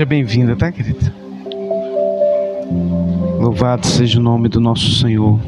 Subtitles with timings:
[0.00, 1.12] Seja bem-vinda, tá, querida?
[3.38, 5.38] Louvado seja o nome do nosso Senhor.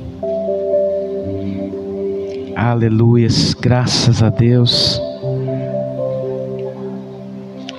[2.55, 5.01] Aleluias, graças a Deus.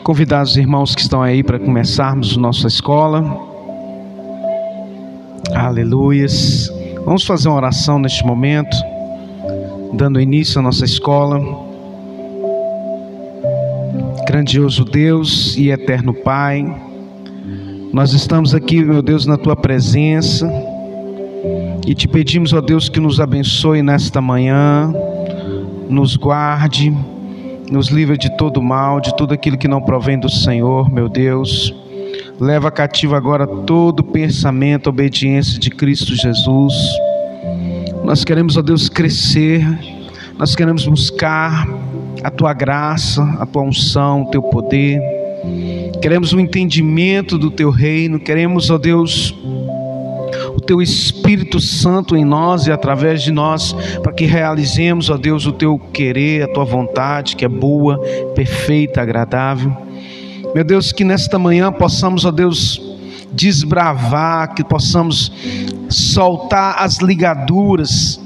[0.03, 3.23] Convidar os irmãos que estão aí para começarmos nossa escola.
[5.53, 6.73] Aleluias.
[7.05, 8.75] Vamos fazer uma oração neste momento,
[9.93, 11.39] dando início à nossa escola.
[14.25, 16.65] Grandioso Deus e eterno Pai,
[17.91, 20.49] nós estamos aqui, meu Deus, na tua presença
[21.85, 24.93] e te pedimos, ó Deus, que nos abençoe nesta manhã,
[25.89, 26.95] nos guarde,
[27.69, 31.75] nos livre de todo mal, de tudo aquilo que não provém do Senhor, meu Deus.
[32.39, 36.73] Leva cativo agora todo pensamento, obediência de Cristo Jesus.
[38.03, 39.67] Nós queremos, ó Deus, crescer,
[40.37, 41.67] nós queremos buscar
[42.23, 44.99] a tua graça, a tua unção, o teu poder.
[46.01, 49.35] Queremos o entendimento do teu reino, queremos, ó Deus,
[50.55, 55.45] o teu Espírito Santo em nós e através de nós, para que realizemos, ó Deus,
[55.45, 57.99] o teu querer, a tua vontade, que é boa,
[58.33, 59.75] perfeita, agradável.
[60.55, 62.81] Meu Deus, que nesta manhã possamos, ó Deus,
[63.33, 65.31] desbravar, que possamos
[65.89, 68.22] soltar as ligaduras,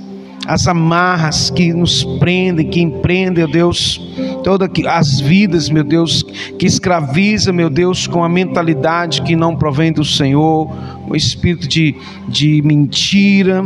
[0.48, 4.02] as amarras que nos prendem, que empreendem, ó Deus,
[4.46, 6.24] todas as vidas, meu Deus,
[6.58, 10.70] que escraviza, meu Deus, com a mentalidade que não provém do Senhor,
[11.10, 11.96] o espírito de,
[12.28, 13.64] de mentira,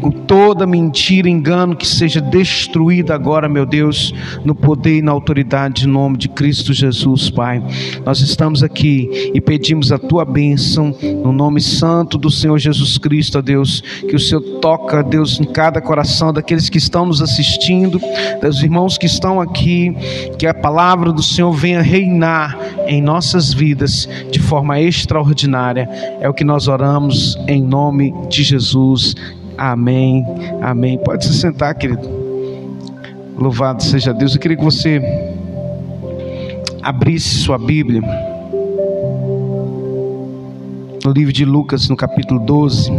[0.00, 5.82] com toda mentira, engano que seja destruída agora, meu Deus, no poder e na autoridade
[5.82, 7.62] de nome de Cristo Jesus, Pai.
[8.04, 13.40] Nós estamos aqui e pedimos a tua bênção no nome santo do Senhor Jesus Cristo,
[13.40, 18.00] Deus, que o Senhor toca, Deus, em cada coração daqueles que estão nos assistindo,
[18.40, 19.94] dos irmãos que estão aqui,
[20.38, 25.88] que a palavra do Senhor venha reinar em nossas vidas de forma extraordinária.
[26.20, 26.81] É o que nós oramos
[27.46, 29.14] em nome de Jesus.
[29.56, 30.24] Amém.
[30.60, 30.98] Amém.
[30.98, 32.08] Pode se sentar, querido.
[33.38, 34.34] Louvado seja Deus.
[34.34, 35.00] Eu queria que você
[36.82, 38.02] abrisse sua Bíblia
[41.04, 42.90] no livro de Lucas, no capítulo 12.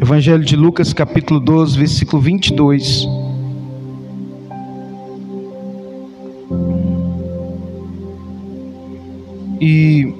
[0.00, 3.19] Evangelho de Lucas, capítulo 12, versículo 22.
[9.60, 10.10] E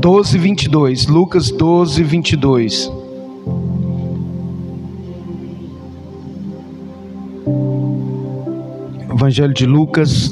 [0.00, 1.06] 12, 22.
[1.08, 2.92] Lucas 12, 22.
[9.10, 10.30] Evangelho de Lucas,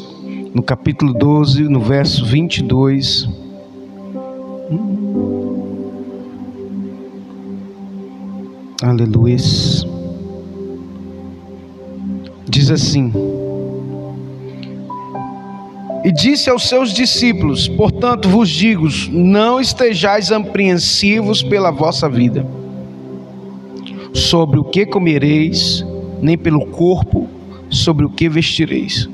[0.55, 3.29] no capítulo 12, no verso 22.
[8.83, 9.37] Aleluia.
[12.49, 13.13] Diz assim:
[16.05, 22.47] E disse aos seus discípulos: Portanto vos digo, não estejais apreensivos pela vossa vida,
[24.13, 25.83] sobre o que comereis,
[26.21, 27.27] nem pelo corpo,
[27.71, 29.09] sobre o que vestireis.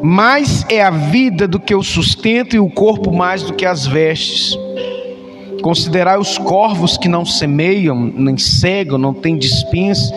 [0.00, 3.86] Mais é a vida do que o sustento, e o corpo mais do que as
[3.86, 4.56] vestes.
[5.62, 10.14] Considerai os corvos que não semeiam, nem cegam, não têm dispensa,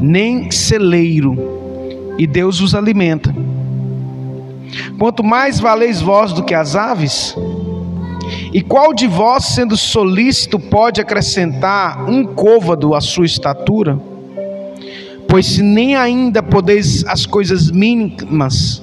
[0.00, 1.36] nem celeiro,
[2.18, 3.32] e Deus os alimenta.
[4.98, 7.34] Quanto mais valeis vós do que as aves?
[8.52, 13.98] E qual de vós, sendo solícito, pode acrescentar um côvado à sua estatura?
[15.28, 18.82] Pois se nem ainda podeis as coisas mínimas,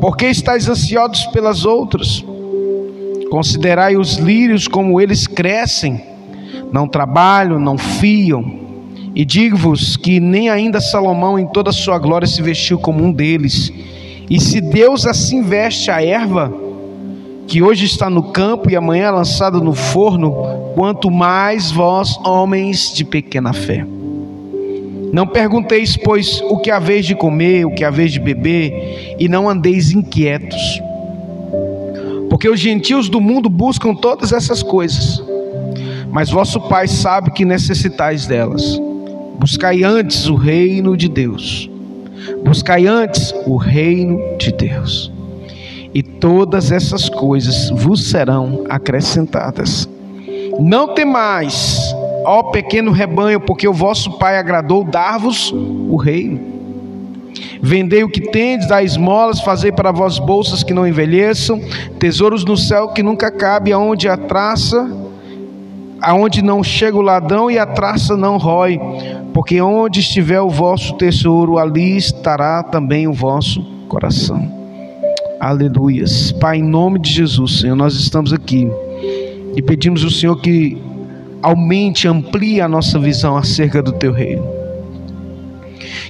[0.00, 2.24] porque estáis ansiosos pelas outras?
[3.30, 6.02] Considerai os lírios como eles crescem,
[6.72, 8.60] não trabalham, não fiam.
[9.14, 13.12] E digo-vos que nem ainda Salomão em toda a sua glória se vestiu como um
[13.12, 13.70] deles.
[14.28, 16.52] E se Deus assim veste a erva,
[17.46, 20.34] que hoje está no campo e amanhã é lançada no forno,
[20.74, 23.86] quanto mais vós, homens de pequena fé.
[25.12, 29.48] Não pergunteis, pois, o que haveis de comer, o que haveis de beber, e não
[29.48, 30.80] andeis inquietos
[32.32, 35.22] porque os gentios do mundo buscam todas essas coisas,
[36.10, 38.80] mas vosso Pai sabe que necessitais delas.
[39.38, 41.70] Buscai antes o reino de Deus,
[42.44, 45.12] buscai antes o reino de Deus,
[45.94, 49.88] e todas essas coisas vos serão acrescentadas.
[50.58, 56.52] Não temais, ó pequeno rebanho, porque o vosso Pai agradou dar-vos o reino.
[57.62, 61.60] Vendei o que tendes, dai esmolas, fazei para vós bolsas que não envelheçam,
[61.98, 64.90] tesouros no céu que nunca cabe, aonde a traça,
[66.02, 68.78] aonde não chega o ladrão e a traça não rói,
[69.32, 74.50] porque onde estiver o vosso tesouro, ali estará também o vosso coração.
[75.40, 76.32] Aleluias.
[76.32, 78.68] Pai, em nome de Jesus, Senhor, nós estamos aqui
[79.56, 80.80] e pedimos ao Senhor que
[81.42, 84.46] aumente, amplie a nossa visão acerca do teu reino.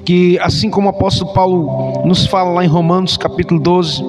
[0.04, 4.02] Que assim como o apóstolo Paulo nos fala lá em Romanos capítulo 12,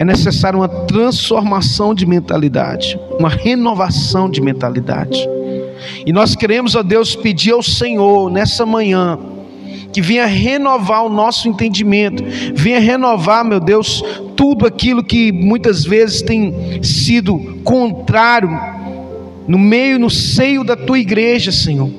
[0.00, 5.28] é necessário uma transformação de mentalidade, uma renovação de mentalidade.
[6.06, 9.18] E nós queremos, ó Deus, pedir ao Senhor nessa manhã
[9.92, 12.24] que venha renovar o nosso entendimento,
[12.54, 14.02] venha renovar, meu Deus,
[14.34, 18.48] tudo aquilo que muitas vezes tem sido contrário
[19.46, 21.90] no meio, no seio da tua igreja, Senhor.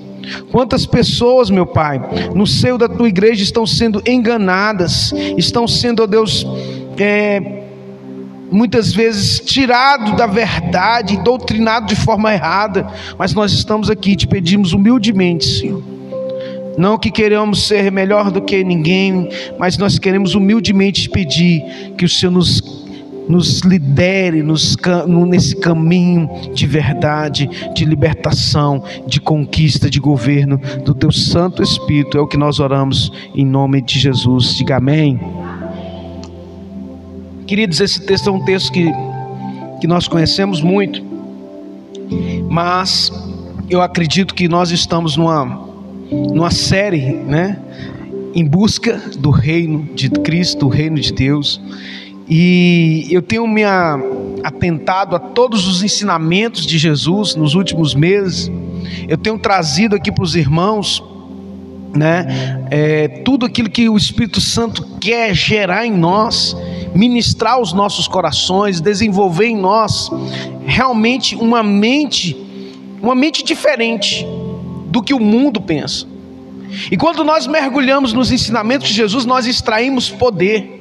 [0.52, 2.02] Quantas pessoas, meu Pai,
[2.34, 6.48] no seio da tua igreja estão sendo enganadas, estão sendo, ó Deus,
[6.98, 7.62] é,
[8.52, 12.86] muitas vezes tirado da verdade, doutrinado de forma errada,
[13.18, 15.82] mas nós estamos aqui te pedimos humildemente, Senhor.
[16.78, 21.64] Não que queremos ser melhor do que ninguém, mas nós queremos humildemente pedir
[21.98, 22.62] que o Senhor nos,
[23.28, 24.78] nos lidere nos,
[25.28, 32.18] nesse caminho de verdade, de libertação, de conquista, de governo do Teu Santo Espírito.
[32.18, 34.56] É o que nós oramos em nome de Jesus.
[34.56, 35.20] Diga amém.
[37.52, 38.90] Queridos, esse texto é um texto que,
[39.82, 41.04] que nós conhecemos muito,
[42.50, 43.12] mas
[43.70, 45.68] eu acredito que nós estamos numa,
[46.10, 47.60] numa série, né?
[48.34, 51.60] Em busca do reino de Cristo, do reino de Deus.
[52.26, 58.50] E eu tenho me atentado a todos os ensinamentos de Jesus nos últimos meses.
[59.10, 61.04] Eu tenho trazido aqui para os irmãos,
[61.94, 62.66] né?
[62.72, 66.56] É, tudo aquilo que o Espírito Santo quer gerar em nós
[66.94, 70.10] ministrar os nossos corações, desenvolver em nós
[70.66, 72.38] realmente uma mente,
[73.02, 74.26] uma mente diferente
[74.88, 76.06] do que o mundo pensa.
[76.90, 80.80] E quando nós mergulhamos nos ensinamentos de Jesus, nós extraímos poder.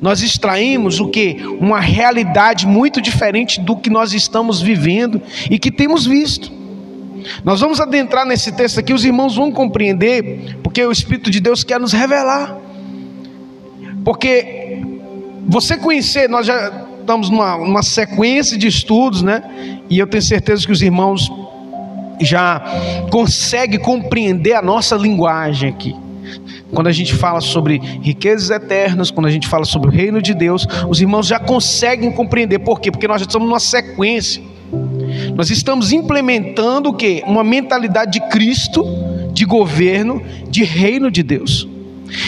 [0.00, 1.36] Nós extraímos o que?
[1.60, 6.50] Uma realidade muito diferente do que nós estamos vivendo e que temos visto.
[7.44, 11.62] Nós vamos adentrar nesse texto aqui, os irmãos vão compreender, porque o Espírito de Deus
[11.62, 12.58] quer nos revelar.
[14.04, 14.61] Porque
[15.46, 19.42] você conhecer, nós já estamos numa, numa sequência de estudos, né?
[19.90, 21.30] E eu tenho certeza que os irmãos
[22.20, 22.62] já
[23.10, 25.94] conseguem compreender a nossa linguagem aqui.
[26.72, 30.32] Quando a gente fala sobre riquezas eternas, quando a gente fala sobre o reino de
[30.32, 32.60] Deus, os irmãos já conseguem compreender.
[32.60, 32.90] Por quê?
[32.90, 34.42] Porque nós já estamos numa sequência.
[35.34, 37.22] Nós estamos implementando o quê?
[37.26, 38.84] Uma mentalidade de Cristo,
[39.32, 41.68] de governo, de reino de Deus.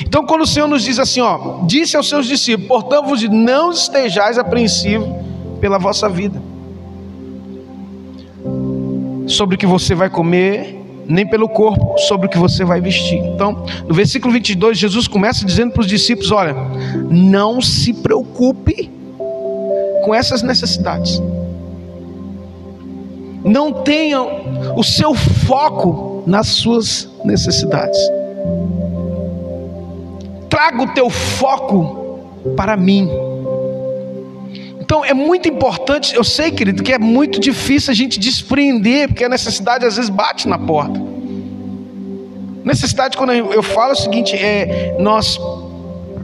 [0.07, 4.39] Então, quando o Senhor nos diz assim, ó, disse aos seus discípulos: portanto, não estejais
[4.39, 5.09] apreensivos
[5.61, 6.41] pela vossa vida,
[9.27, 13.19] sobre o que você vai comer, nem pelo corpo, sobre o que você vai vestir.
[13.19, 16.55] Então, no versículo 22, Jesus começa dizendo para os discípulos: olha,
[17.11, 18.91] não se preocupe
[20.05, 21.23] com essas necessidades.
[23.45, 27.99] Não tenham o seu foco nas suas necessidades
[30.55, 32.21] traga o teu foco
[32.57, 33.11] para mim.
[34.81, 39.25] Então é muito importante, eu sei, querido, que é muito difícil a gente desprender, porque
[39.25, 41.01] a necessidade às vezes bate na porta.
[42.63, 45.41] Necessidade, quando eu falo é o seguinte, é nós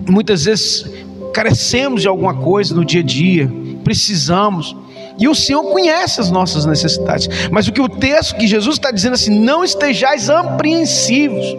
[0.09, 0.89] muitas vezes
[1.35, 3.51] carecemos de alguma coisa no dia a dia,
[3.83, 4.77] precisamos.
[5.19, 7.29] E o Senhor conhece as nossas necessidades.
[7.51, 11.57] Mas o que o texto que Jesus está dizendo assim, não estejais apreensivos.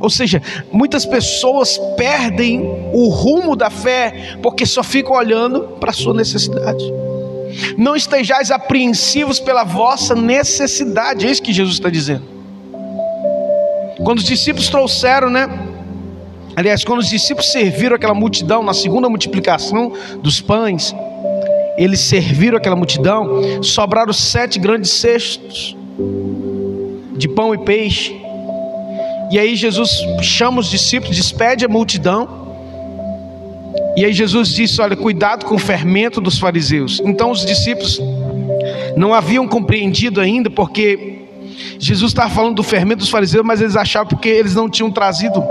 [0.00, 2.60] Ou seja, muitas pessoas perdem
[2.92, 6.84] o rumo da fé porque só ficam olhando para a sua necessidade.
[7.76, 12.22] Não estejais apreensivos pela vossa necessidade, é isso que Jesus está dizendo.
[14.04, 15.48] Quando os discípulos trouxeram, né?
[16.54, 20.94] Aliás, quando os discípulos serviram aquela multidão na segunda multiplicação dos pães,
[21.76, 25.76] eles serviram aquela multidão, sobraram sete grandes cestos
[27.16, 28.20] de pão e peixe.
[29.30, 29.90] E aí Jesus
[30.22, 32.48] chama os discípulos, despede a multidão.
[33.96, 37.00] E aí Jesus disse: Olha, cuidado com o fermento dos fariseus.
[37.04, 38.00] Então os discípulos
[38.96, 41.18] não haviam compreendido ainda, porque
[41.78, 45.42] Jesus estava falando do fermento dos fariseus, mas eles achavam porque eles não tinham trazido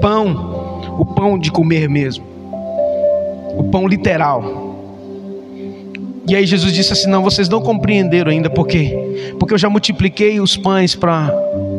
[0.00, 2.24] pão, o pão de comer mesmo,
[3.56, 4.72] o pão literal.
[6.26, 9.34] E aí Jesus disse assim: Não, vocês não compreenderam ainda, por quê?
[9.38, 11.32] Porque eu já multipliquei os pães para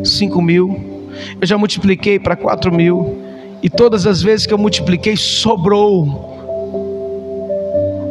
[0.03, 0.92] cinco mil
[1.39, 3.21] eu já multipliquei para quatro mil.
[3.61, 6.31] E todas as vezes que eu multipliquei, sobrou.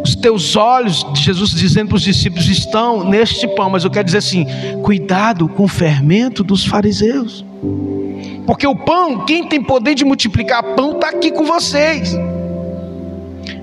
[0.02, 4.18] Os teus olhos, Jesus dizendo para os discípulos, estão neste pão, mas eu quero dizer
[4.18, 4.46] assim:
[4.82, 7.44] cuidado com o fermento dos fariseus,
[8.46, 12.16] porque o pão, quem tem poder de multiplicar pão, está aqui com vocês.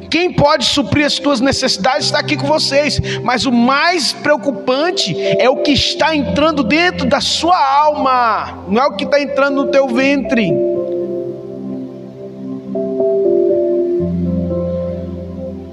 [0.09, 5.49] Quem pode suprir as tuas necessidades está aqui com vocês, mas o mais preocupante é
[5.49, 9.71] o que está entrando dentro da sua alma, não é o que está entrando no
[9.71, 10.51] teu ventre.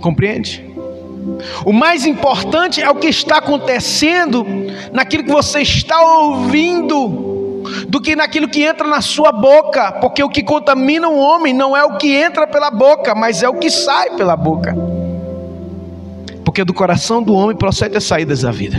[0.01, 0.65] Compreende?
[1.65, 4.47] O mais importante é o que está acontecendo
[4.93, 7.36] naquilo que você está ouvindo,
[7.89, 11.77] do que naquilo que entra na sua boca, porque o que contamina o homem não
[11.77, 14.75] é o que entra pela boca, mas é o que sai pela boca.
[16.45, 18.79] Porque do coração do homem procede as saídas da vida.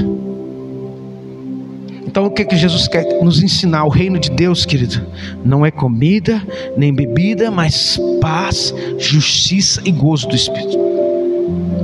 [2.06, 3.84] Então o que, que Jesus quer nos ensinar?
[3.86, 5.06] O reino de Deus, querido,
[5.44, 6.42] não é comida
[6.76, 10.78] nem bebida, mas paz, justiça e gozo do Espírito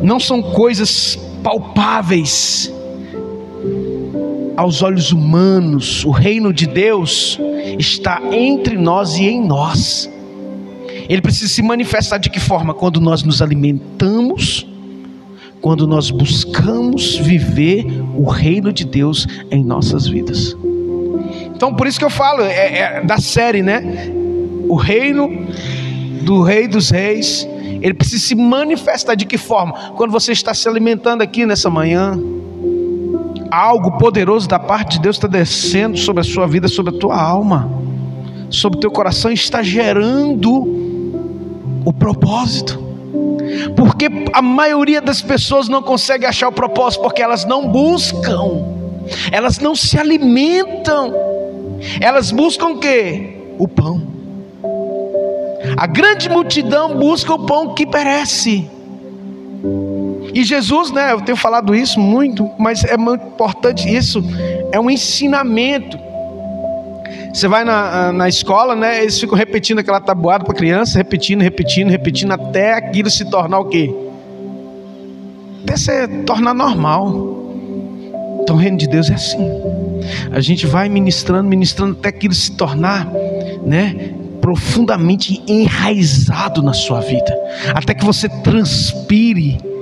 [0.04, 2.72] não são coisas palpáveis
[4.56, 6.04] aos olhos humanos.
[6.06, 7.40] O reino de Deus
[7.78, 10.10] está entre nós e em nós.
[11.10, 12.74] Ele precisa se manifestar de que forma?
[12.74, 14.68] Quando nós nos alimentamos,
[15.62, 20.56] quando nós buscamos viver o reino de Deus em nossas vidas.
[21.56, 23.82] Então, por isso que eu falo é, é da série, né?
[24.68, 25.30] O reino
[26.24, 27.48] do Rei dos Reis
[27.84, 29.74] ele precisa se manifestar de que forma?
[29.98, 32.18] Quando você está se alimentando aqui nessa manhã,
[33.54, 37.22] algo poderoso da parte de Deus está descendo sobre a sua vida, sobre a tua
[37.22, 37.70] alma,
[38.50, 40.52] sobre o teu coração, está gerando
[41.86, 42.82] o propósito.
[43.76, 48.66] Porque a maioria das pessoas não consegue achar o propósito porque elas não buscam,
[49.32, 51.14] elas não se alimentam,
[52.02, 53.38] elas buscam o que?
[53.60, 54.02] O pão.
[55.78, 58.68] A grande multidão busca o pão que perece.
[60.34, 64.24] E Jesus, né, eu tenho falado isso muito, mas é muito importante isso,
[64.72, 65.98] é um ensinamento.
[67.32, 71.90] Você vai na, na escola, né, eles ficam repetindo aquela tabuada para criança, repetindo, repetindo,
[71.90, 73.94] repetindo, até aquilo se tornar o quê?
[75.64, 77.44] Até se tornar normal.
[78.42, 79.48] Então o reino de Deus é assim.
[80.32, 83.08] A gente vai ministrando, ministrando até aquilo se tornar,
[83.66, 87.34] né, profundamente enraizado na sua vida,
[87.74, 89.73] até que você transpire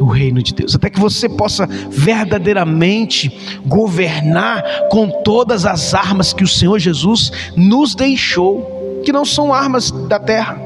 [0.00, 6.42] o reino de Deus, até que você possa verdadeiramente governar com todas as armas que
[6.42, 10.58] o Senhor Jesus nos deixou, que não são armas da terra.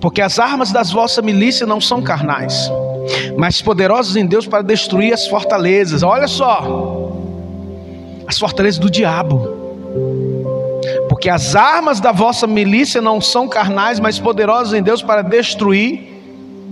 [0.00, 2.70] Porque as armas das vossas milícias não são carnais,
[3.36, 6.02] mas poderosas em Deus para destruir as fortalezas.
[6.02, 7.10] Olha só,
[8.26, 9.63] as fortalezas do diabo.
[11.24, 16.20] Porque as armas da vossa milícia não são carnais, mas poderosas em Deus para destruir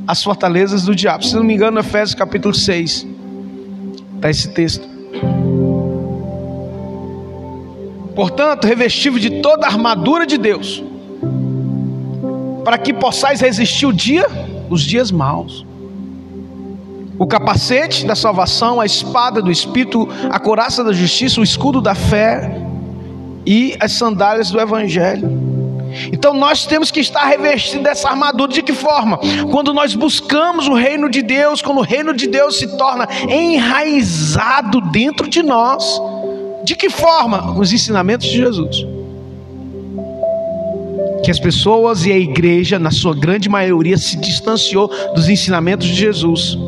[0.07, 1.25] as fortalezas do diabo.
[1.25, 3.07] Se não me engano, Efésios capítulo 6,
[4.17, 4.87] está esse texto.
[8.15, 10.85] Portanto, revestivo de toda a armadura de Deus,
[12.63, 14.27] para que possais resistir o dia,
[14.69, 15.65] os dias maus
[17.19, 21.95] o capacete da salvação, a espada do Espírito, a coraça da justiça, o escudo da
[21.95, 22.71] fé
[23.47, 25.53] e as sandálias do Evangelho.
[26.13, 28.53] Então nós temos que estar revestidos dessa armadura.
[28.53, 29.19] De que forma?
[29.51, 34.81] Quando nós buscamos o reino de Deus, quando o reino de Deus se torna enraizado
[34.81, 36.01] dentro de nós.
[36.65, 37.59] De que forma?
[37.59, 38.87] Os ensinamentos de Jesus.
[41.23, 45.95] Que as pessoas e a igreja, na sua grande maioria, se distanciou dos ensinamentos de
[45.95, 46.59] Jesus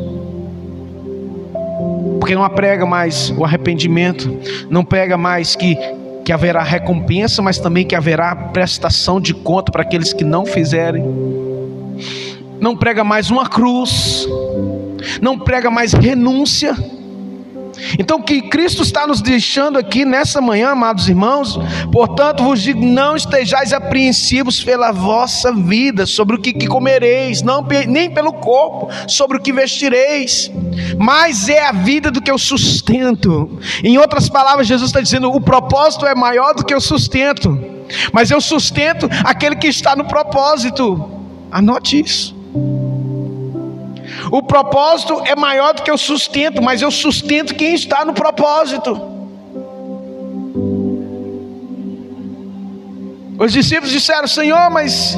[2.25, 4.35] porque não prega mais o arrependimento,
[4.71, 5.77] não prega mais que,
[6.25, 11.05] que haverá recompensa, mas também que haverá prestação de conta para aqueles que não fizerem.
[12.59, 14.27] Não prega mais uma cruz,
[15.21, 16.75] não prega mais renúncia
[17.99, 21.59] então, o que Cristo está nos deixando aqui nessa manhã, amados irmãos,
[21.93, 27.67] portanto, vos digo: não estejais apreensivos pela vossa vida, sobre o que, que comereis, não,
[27.89, 30.51] nem pelo corpo, sobre o que vestireis,
[30.99, 33.59] mas é a vida do que o sustento.
[33.83, 37.59] Em outras palavras, Jesus está dizendo: o propósito é maior do que o sustento,
[38.13, 41.11] mas eu sustento aquele que está no propósito.
[41.51, 42.35] Anote isso.
[44.35, 49.01] O propósito é maior do que o sustento, mas eu sustento quem está no propósito.
[53.39, 55.17] Os discípulos disseram: Senhor, mas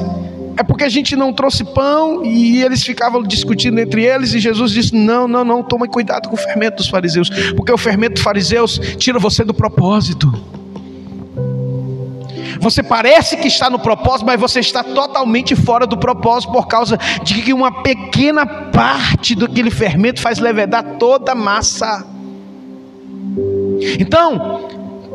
[0.59, 4.71] é porque a gente não trouxe pão e eles ficavam discutindo entre eles e Jesus
[4.71, 8.23] disse: Não, não, não, tome cuidado com o fermento dos fariseus, porque o fermento dos
[8.23, 10.31] fariseus tira você do propósito.
[12.61, 16.99] Você parece que está no propósito, mas você está totalmente fora do propósito por causa
[17.23, 22.07] de que uma pequena parte daquele fermento faz levedar toda a massa.
[23.99, 24.69] Então,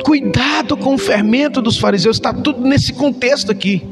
[0.04, 3.84] cuidado com o fermento dos fariseus, está tudo nesse contexto aqui.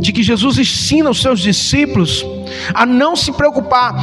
[0.00, 2.24] De que Jesus ensina os seus discípulos
[2.72, 3.94] a não se preocupar.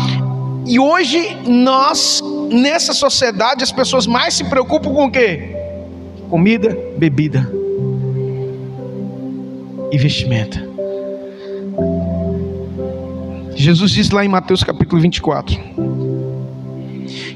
[0.66, 5.57] E hoje nós, nessa sociedade, as pessoas mais se preocupam com o quê?
[6.29, 7.50] Comida, bebida
[9.91, 10.67] e vestimenta.
[13.55, 15.57] Jesus diz lá em Mateus capítulo 24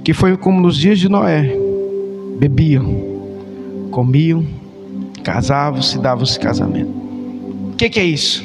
[0.04, 1.56] que foi como nos dias de Noé:
[2.38, 2.86] bebiam,
[3.92, 4.46] comiam,
[5.24, 6.92] casavam, se davam-se casamento.
[7.72, 8.44] O que, que é isso?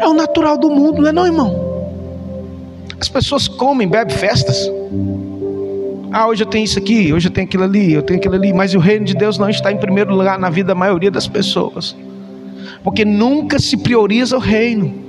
[0.00, 1.70] É o natural do mundo, não é não, irmão?
[2.98, 4.70] As pessoas comem, bebem festas.
[6.12, 8.52] Ah, hoje eu tenho isso aqui, hoje eu tenho aquilo ali, eu tenho aquilo ali,
[8.52, 11.28] mas o reino de Deus não está em primeiro lugar na vida da maioria das
[11.28, 11.96] pessoas,
[12.82, 15.08] porque nunca se prioriza o reino.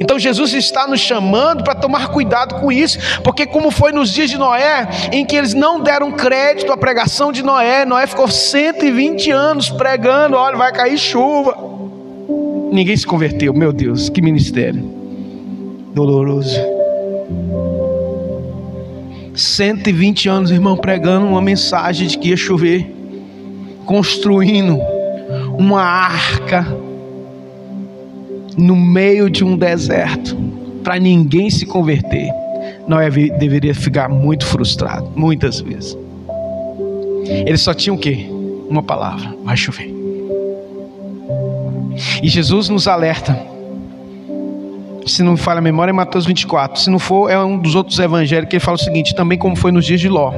[0.00, 4.30] Então Jesus está nos chamando para tomar cuidado com isso, porque como foi nos dias
[4.30, 9.30] de Noé, em que eles não deram crédito à pregação de Noé, Noé ficou 120
[9.30, 11.56] anos pregando, olha, vai cair chuva.
[12.72, 14.82] Ninguém se converteu, meu Deus, que ministério
[15.94, 16.77] doloroso.
[19.38, 22.92] 120 anos, irmão, pregando uma mensagem de que ia chover,
[23.86, 24.78] construindo
[25.56, 26.66] uma arca
[28.56, 30.36] no meio de um deserto,
[30.82, 32.28] para ninguém se converter.
[32.86, 35.96] Noé deveria ficar muito frustrado, muitas vezes.
[37.24, 38.26] Ele só tinha o quê?
[38.68, 39.94] Uma palavra: vai chover.
[42.22, 43.38] E Jesus nos alerta
[45.18, 46.80] se não me falha a memória, é Mateus 24.
[46.80, 49.56] Se não for, é um dos outros evangelhos que ele fala o seguinte: também como
[49.56, 50.30] foi nos dias de Ló: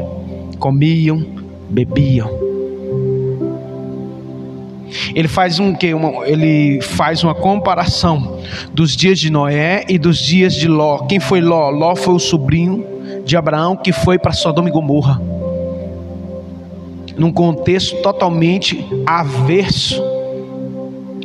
[0.59, 1.23] comiam,
[1.69, 2.31] bebiam.
[5.15, 5.95] Ele faz um que
[6.25, 8.41] ele faz uma comparação
[8.73, 11.01] dos dias de Noé e dos dias de Ló.
[11.01, 11.69] Quem foi Ló?
[11.69, 12.83] Ló foi o sobrinho
[13.23, 15.21] de Abraão que foi para Sodoma e Gomorra.
[17.19, 20.03] Num contexto totalmente averso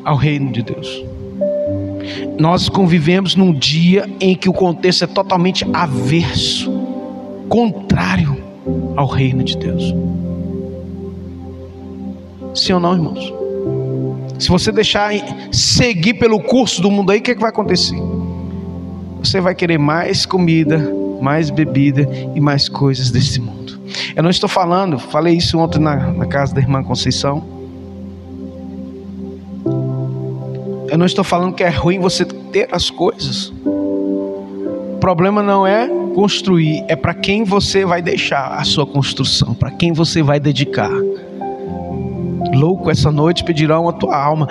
[0.03, 1.14] ao reino de Deus.
[2.39, 6.71] Nós convivemos num dia em que o contexto é totalmente averso,
[7.49, 8.37] contrário
[8.95, 9.93] ao reino de Deus.
[12.53, 13.33] Sim ou não, irmãos?
[14.39, 15.11] Se você deixar
[15.51, 17.97] seguir pelo curso do mundo aí, o que, é que vai acontecer?
[19.19, 23.79] Você vai querer mais comida, mais bebida e mais coisas desse mundo.
[24.15, 27.54] Eu não estou falando, falei isso ontem na, na casa da irmã Conceição
[30.95, 33.51] Eu não estou falando que é ruim você ter as coisas.
[33.65, 39.71] O problema não é construir, é para quem você vai deixar a sua construção, para
[39.71, 40.93] quem você vai dedicar.
[42.53, 44.47] Louco, essa noite pedirão a tua alma.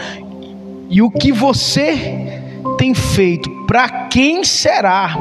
[0.90, 2.42] E o que você
[2.76, 5.16] tem feito, para quem será?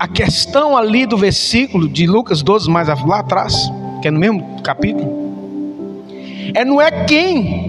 [0.00, 4.62] A questão ali do versículo de Lucas 12, mais lá atrás, que é no mesmo
[4.62, 5.34] capítulo,
[6.54, 7.67] é não é quem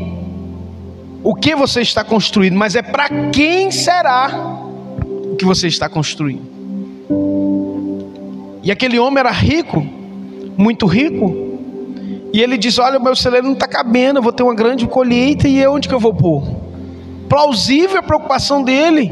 [1.24, 4.30] o que você está construindo, mas é para quem será
[5.04, 6.48] o que você está construindo.
[8.64, 9.86] E aquele homem era rico,
[10.58, 11.50] muito rico,
[12.32, 14.88] e ele diz: Olha, o meu celeiro não está cabendo, eu vou ter uma grande
[14.88, 16.44] colheita, e onde que eu vou pôr?
[17.28, 19.12] Plausível a preocupação dele.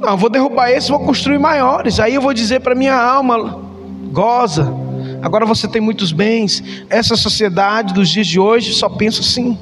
[0.00, 1.98] Não, vou derrubar esse, vou construir maiores.
[1.98, 3.60] Aí eu vou dizer para minha alma:
[4.12, 4.72] goza,
[5.26, 6.62] agora você tem muitos bens.
[6.88, 9.58] Essa sociedade dos dias de hoje só pensa assim: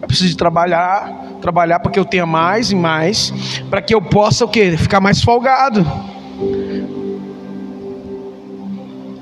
[0.00, 3.32] eu preciso de trabalhar, trabalhar para que eu tenha mais e mais,
[3.68, 4.76] para que eu possa o quê?
[4.76, 5.84] Ficar mais folgado.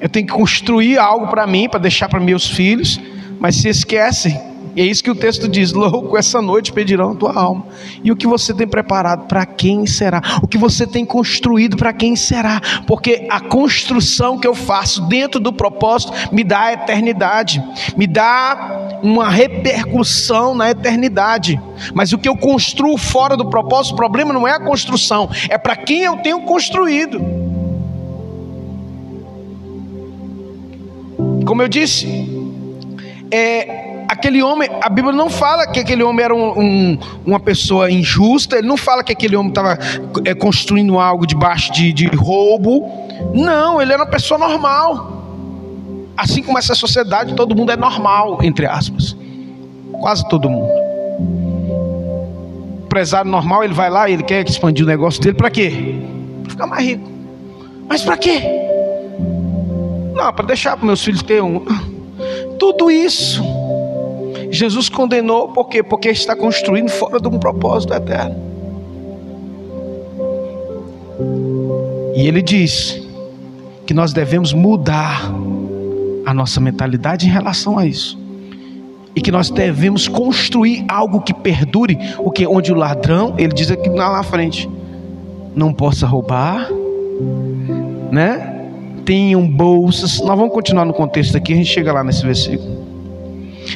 [0.01, 3.01] Eu tenho que construir algo para mim, para deixar para meus filhos,
[3.40, 4.40] mas se esquecem
[4.79, 7.67] e é isso que o texto diz: louco, essa noite pedirão a tua alma.
[8.05, 10.23] E o que você tem preparado, para quem será?
[10.41, 12.61] O que você tem construído, para quem será?
[12.87, 17.61] Porque a construção que eu faço dentro do propósito me dá a eternidade,
[17.97, 21.61] me dá uma repercussão na eternidade.
[21.93, 25.59] Mas o que eu construo fora do propósito, o problema não é a construção, é
[25.59, 27.21] para quem eu tenho construído.
[31.45, 32.29] Como eu disse,
[33.33, 37.90] é, aquele homem, a Bíblia não fala que aquele homem era um, um, uma pessoa
[37.90, 39.79] injusta, ele não fala que aquele homem estava
[40.25, 42.88] é, construindo algo debaixo de, de roubo.
[43.35, 45.18] Não, ele era uma pessoa normal.
[46.16, 49.14] Assim como essa sociedade, todo mundo é normal, entre aspas.
[50.01, 50.73] Quase todo mundo.
[52.87, 55.97] Empresário normal, ele vai lá, ele quer expandir o negócio dele, para quê?
[56.42, 57.09] Para ficar mais rico.
[57.87, 58.42] Mas para quê?
[60.14, 61.64] Não, para deixar para meus filhos ter um.
[62.59, 63.58] Tudo isso
[64.50, 65.82] Jesus condenou por quê?
[65.82, 68.37] Porque está construindo fora de um propósito eterno.
[72.14, 73.00] E ele diz
[73.87, 75.30] que nós devemos mudar
[76.26, 78.18] a nossa mentalidade em relação a isso.
[79.14, 83.70] E que nós devemos construir algo que perdure, o que onde o ladrão, ele diz
[83.70, 84.68] aqui lá na frente,
[85.54, 86.68] não possa roubar,
[88.11, 88.68] né?
[89.04, 90.20] Tenham bolsas.
[90.20, 92.97] Nós vamos continuar no contexto aqui, a gente chega lá nesse versículo.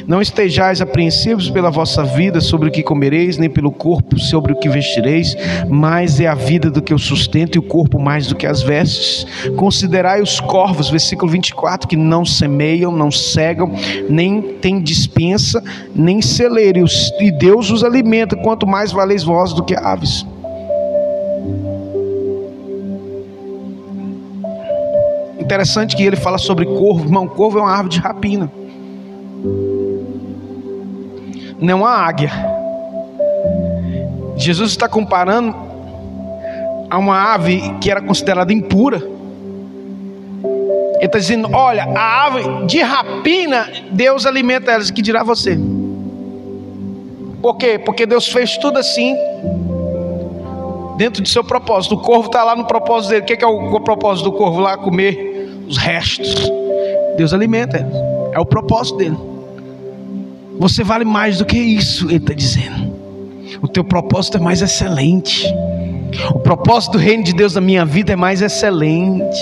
[0.07, 4.55] Não estejais apreensivos pela vossa vida sobre o que comereis, nem pelo corpo sobre o
[4.55, 5.35] que vestireis,
[5.69, 8.61] mais é a vida do que o sustento e o corpo mais do que as
[8.61, 9.25] vestes.
[9.55, 13.71] Considerai os corvos, versículo 24, que não semeiam, não cegam,
[14.09, 15.63] nem têm dispensa,
[15.95, 16.85] nem celeiro,
[17.19, 20.25] e Deus os alimenta, quanto mais valeis vós do que aves.
[25.39, 28.49] Interessante que ele fala sobre corvo, irmão, corvo é uma árvore de rapina
[31.63, 32.29] não a águia.
[34.35, 35.55] Jesus está comparando
[36.89, 38.97] a uma ave que era considerada impura.
[38.97, 45.57] Ele está dizendo: olha, a ave de rapina, Deus alimenta elas, que dirá você?
[47.41, 47.79] Por quê?
[47.79, 49.15] Porque Deus fez tudo assim,
[50.97, 51.95] dentro do seu propósito.
[51.95, 53.21] O corvo está lá no propósito dele.
[53.21, 54.77] O que é, o, propósito do corvo lá?
[54.77, 56.51] Comer os restos.
[57.15, 57.87] Deus alimenta,
[58.33, 59.32] é o propósito dele.
[60.63, 62.95] Você vale mais do que isso, ele está dizendo.
[63.61, 65.45] O teu propósito é mais excelente.
[66.33, 69.37] O propósito do reino de Deus na minha vida é mais excelente.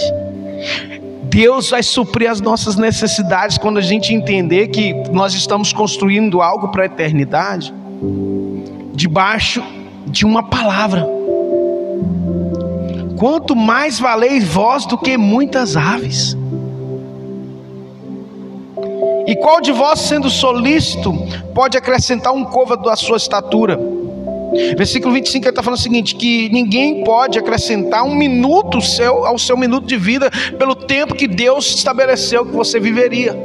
[1.26, 6.70] Deus vai suprir as nossas necessidades quando a gente entender que nós estamos construindo algo
[6.70, 7.72] para a eternidade,
[8.96, 9.62] debaixo
[10.08, 11.08] de uma palavra.
[13.20, 16.36] Quanto mais valeis vós do que muitas aves.
[19.28, 21.14] E qual de vós, sendo solícito,
[21.54, 23.80] pode acrescentar um côvado à sua estatura?
[24.78, 29.40] Versículo 25 ele está falando o seguinte: que ninguém pode acrescentar um minuto seu, ao
[29.40, 33.38] seu minuto de vida pelo tempo que Deus estabeleceu que você viveria.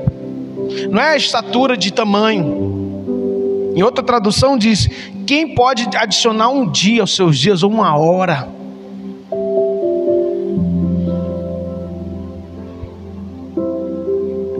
[0.90, 3.72] Não é a estatura de tamanho.
[3.76, 4.88] Em outra tradução diz:
[5.26, 8.48] quem pode adicionar um dia aos seus dias ou uma hora?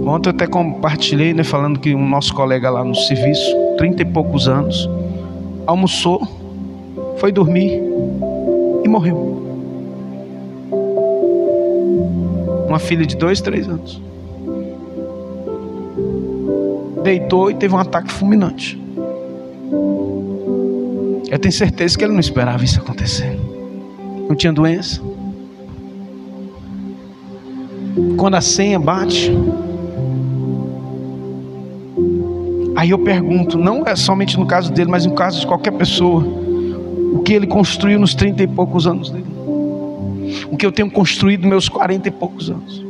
[0.06, 4.04] Ontem eu até compartilhei, né, falando que um nosso colega lá no serviço, trinta e
[4.04, 4.88] poucos anos,
[5.66, 6.22] almoçou,
[7.18, 7.82] foi dormir
[8.84, 9.44] e morreu.
[12.68, 14.00] Uma filha de dois, três anos.
[17.02, 18.80] Deitou e teve um ataque fulminante.
[21.28, 23.36] Eu tenho certeza que ele não esperava isso acontecer.
[24.28, 25.02] Não tinha doença.
[28.16, 29.32] Quando a senha bate,
[32.86, 36.24] Aí eu pergunto, não é somente no caso dele, mas no caso de qualquer pessoa,
[37.12, 39.26] o que ele construiu nos trinta e poucos anos dele,
[40.48, 42.86] o que eu tenho construído nos meus quarenta e poucos anos,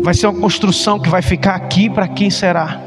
[0.00, 2.80] vai ser uma construção que vai ficar aqui para quem será?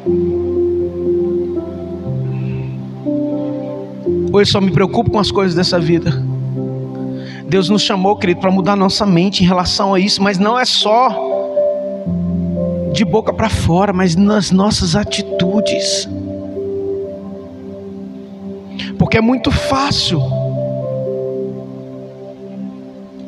[4.31, 6.23] Ou eu só me preocupo com as coisas dessa vida?
[7.49, 10.63] Deus nos chamou, querido, para mudar nossa mente em relação a isso, mas não é
[10.63, 11.34] só
[12.95, 16.07] de boca para fora, mas nas nossas atitudes.
[18.97, 20.21] Porque é muito fácil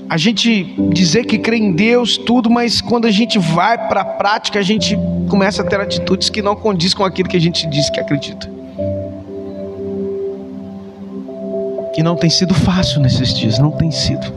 [0.10, 4.06] a gente dizer que crê em Deus, tudo, mas quando a gente vai para a
[4.06, 4.98] prática, a gente
[5.30, 8.50] começa a ter atitudes que não condiz com aquilo que a gente diz que acredita.
[11.98, 14.37] E não tem sido fácil nesses dias, não tem sido.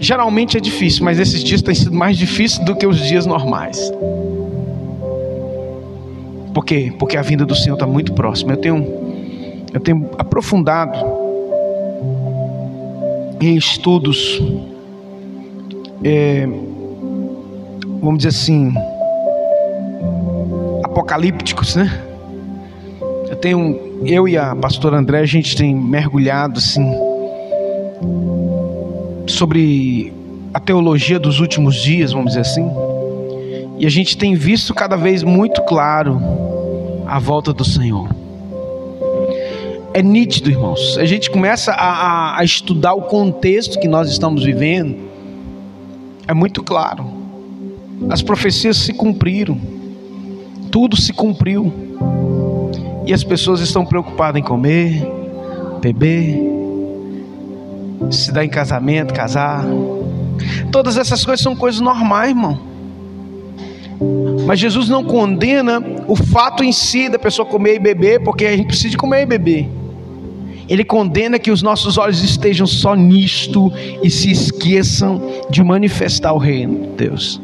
[0.00, 3.92] Geralmente é difícil, mas esses dias têm sido mais difíceis do que os dias normais.
[6.54, 6.90] Por quê?
[6.98, 8.54] Porque a vinda do Senhor está muito próxima.
[8.54, 8.86] Eu tenho,
[9.74, 10.98] eu tenho aprofundado
[13.42, 14.42] em estudos,
[16.02, 16.46] é,
[18.00, 18.72] vamos dizer assim,
[20.82, 22.02] apocalípticos, né?
[23.28, 26.90] Eu tenho, eu e a pastora André, a gente tem mergulhado assim
[29.40, 30.12] sobre
[30.52, 32.70] a teologia dos últimos dias, vamos dizer assim,
[33.78, 36.20] e a gente tem visto cada vez muito claro
[37.06, 38.14] a volta do Senhor.
[39.94, 40.98] É nítido, irmãos.
[40.98, 44.94] A gente começa a, a, a estudar o contexto que nós estamos vivendo,
[46.28, 47.06] é muito claro.
[48.10, 49.58] As profecias se cumpriram,
[50.70, 51.72] tudo se cumpriu,
[53.06, 55.02] e as pessoas estão preocupadas em comer,
[55.80, 56.59] beber,
[58.10, 59.64] se dar em casamento, casar.
[60.70, 62.58] Todas essas coisas são coisas normais, irmão.
[64.46, 68.56] Mas Jesus não condena o fato em si da pessoa comer e beber, porque a
[68.56, 69.68] gente precisa de comer e beber.
[70.68, 76.38] Ele condena que os nossos olhos estejam só nisto e se esqueçam de manifestar o
[76.38, 77.40] reino de Deus.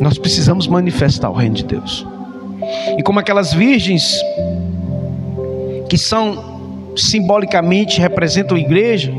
[0.00, 2.06] Nós precisamos manifestar o reino de Deus.
[2.98, 4.20] E como aquelas virgens
[5.88, 6.55] que são
[6.96, 9.12] simbolicamente representam a igreja,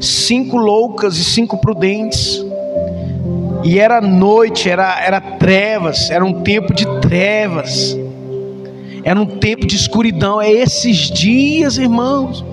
[0.00, 2.44] cinco loucas e cinco prudentes.
[3.64, 7.96] E era noite, era, era trevas, era um tempo de trevas.
[9.02, 10.40] Era um tempo de escuridão.
[10.40, 12.44] É esses dias, irmãos.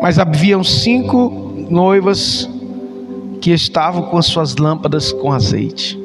[0.00, 2.48] Mas haviam cinco noivas
[3.40, 6.01] que estavam com as suas lâmpadas com azeite.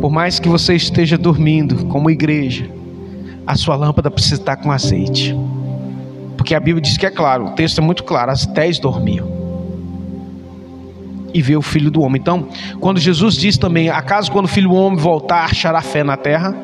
[0.00, 2.70] Por mais que você esteja dormindo, como igreja,
[3.46, 5.36] a sua lâmpada precisa estar com azeite.
[6.36, 9.42] Porque a Bíblia diz que é claro, o texto é muito claro: as dez dormiam
[11.34, 12.20] e ver o filho do homem.
[12.20, 16.16] Então, quando Jesus diz também, acaso quando o filho do homem voltar, achará fé na
[16.16, 16.54] terra?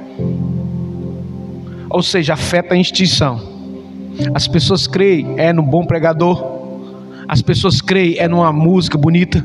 [1.91, 3.41] Ou seja, a fé está em extinção.
[4.35, 6.45] As pessoas creem é no bom pregador,
[7.27, 9.45] as pessoas creem é numa música bonita,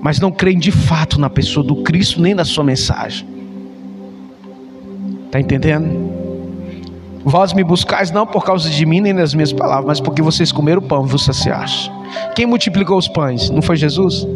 [0.00, 3.26] mas não creem de fato na pessoa do Cristo nem na sua mensagem.
[5.26, 6.10] Está entendendo?
[7.22, 10.50] Vós me buscais não por causa de mim nem das minhas palavras, mas porque vocês
[10.50, 11.92] comeram o pão vos saciaste.
[12.34, 13.50] Quem multiplicou os pães?
[13.50, 14.26] Não foi Jesus?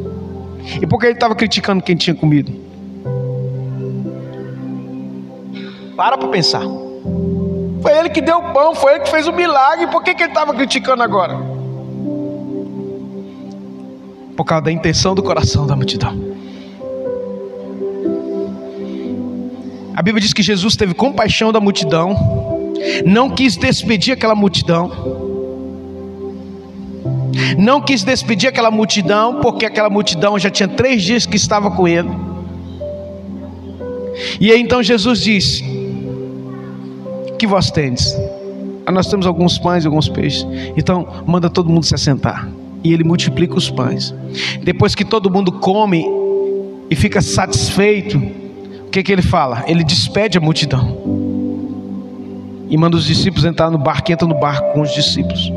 [0.81, 2.53] E por que ele estava criticando quem tinha comido?
[5.97, 6.63] Para para pensar.
[7.81, 9.87] Foi ele que deu o pão, foi ele que fez o milagre.
[9.87, 11.54] Por que, que ele estava criticando agora?
[14.37, 16.35] Por causa da intenção do coração da multidão.
[19.95, 22.17] A Bíblia diz que Jesus teve compaixão da multidão,
[23.07, 25.35] não quis despedir aquela multidão
[27.59, 31.87] não quis despedir aquela multidão, porque aquela multidão já tinha três dias que estava com
[31.87, 32.11] ele.
[34.41, 35.65] E aí então Jesus disse:
[37.39, 38.17] Que vós tendes?
[38.87, 40.47] Ah, nós temos alguns pães e alguns peixes.
[40.77, 42.49] Então manda todo mundo se assentar.
[42.85, 44.15] E ele multiplica os pães.
[44.63, 46.05] Depois que todo mundo come
[46.91, 49.65] e fica satisfeito, o que, que ele fala?
[49.67, 50.97] Ele despede a multidão.
[52.69, 55.51] E manda os discípulos entrar no barco, entra no barco com os discípulos.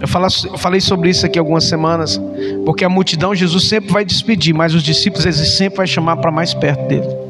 [0.00, 2.20] Eu falei sobre isso aqui algumas semanas,
[2.64, 6.30] porque a multidão Jesus sempre vai despedir, mas os discípulos ele sempre vai chamar para
[6.30, 7.26] mais perto dele.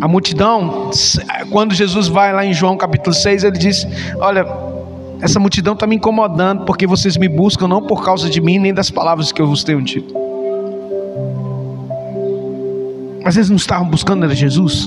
[0.00, 0.90] A multidão,
[1.50, 3.86] quando Jesus vai lá em João capítulo 6, ele diz:
[4.18, 4.44] Olha,
[5.24, 8.74] essa multidão está me incomodando, porque vocês me buscam não por causa de mim, nem
[8.74, 10.12] das palavras que eu vos tenho dito.
[13.24, 14.86] Mas eles não estavam buscando era Jesus?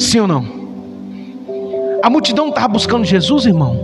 [0.00, 0.44] Sim ou não?
[2.02, 3.78] A multidão estava buscando Jesus, irmão,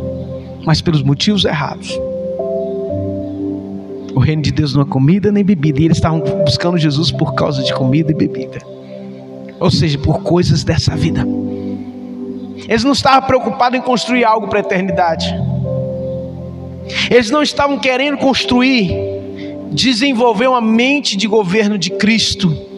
[0.67, 1.97] mas pelos motivos errados.
[4.17, 7.35] O reino de Deus não é comida nem bebida, e eles estavam buscando Jesus por
[7.35, 8.59] causa de comida e bebida,
[9.61, 11.25] ou seja, por coisas dessa vida.
[12.67, 15.35] Eles não estavam preocupados em construir algo para a eternidade,
[17.11, 18.91] eles não estavam querendo construir,
[19.71, 22.69] desenvolver uma mente de governo de Cristo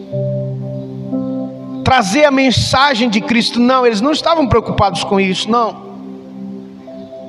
[1.91, 3.59] trazer a mensagem de Cristo.
[3.59, 5.91] Não, eles não estavam preocupados com isso, não.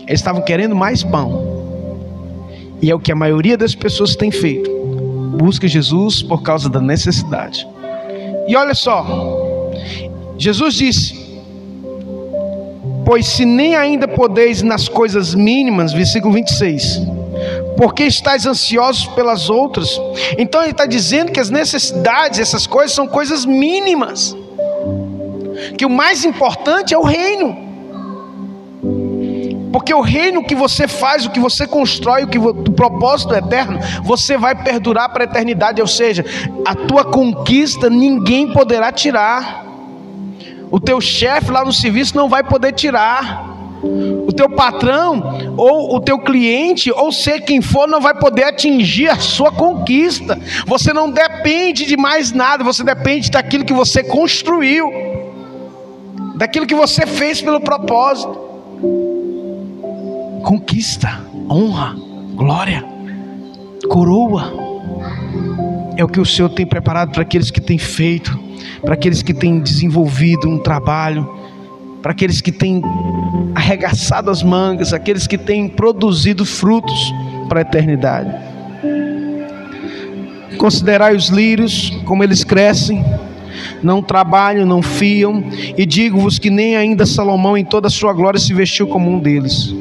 [0.06, 1.50] Eles estavam querendo mais pão.
[2.80, 4.70] E é o que a maioria das pessoas tem feito.
[5.36, 7.66] Busca Jesus por causa da necessidade.
[8.46, 9.04] E olha só,
[10.38, 11.21] Jesus disse:
[13.04, 17.00] Pois se nem ainda podeis nas coisas mínimas, versículo 26,
[17.76, 20.00] porque estáis ansiosos pelas outras.
[20.38, 24.36] Então ele está dizendo que as necessidades, essas coisas, são coisas mínimas
[25.76, 27.70] que o mais importante é o reino.
[29.72, 33.78] Porque o reino que você faz, o que você constrói, o que o propósito eterno,
[34.02, 36.24] você vai perdurar para a eternidade, ou seja,
[36.64, 39.71] a tua conquista ninguém poderá tirar.
[40.72, 43.52] O teu chefe lá no serviço não vai poder tirar.
[44.26, 49.08] O teu patrão ou o teu cliente ou ser quem for não vai poder atingir
[49.08, 50.36] a sua conquista.
[50.66, 54.90] Você não depende de mais nada, você depende daquilo que você construiu
[56.42, 58.36] daquilo que você fez pelo propósito.
[60.42, 61.94] Conquista, honra,
[62.34, 62.84] glória,
[63.88, 64.52] coroa.
[65.96, 68.36] É o que o Senhor tem preparado para aqueles que têm feito,
[68.80, 71.28] para aqueles que têm desenvolvido um trabalho,
[72.02, 72.82] para aqueles que têm
[73.54, 77.12] arregaçado as mangas, aqueles que têm produzido frutos
[77.48, 78.32] para a eternidade.
[80.58, 83.04] Considerai os lírios, como eles crescem,
[83.82, 85.44] não trabalham, não fiam,
[85.76, 89.18] e digo-vos que nem ainda Salomão em toda a sua glória se vestiu como um
[89.18, 89.74] deles.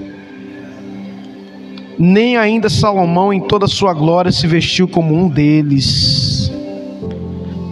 [1.98, 6.21] Nem ainda Salomão em toda a sua glória se vestiu como um deles.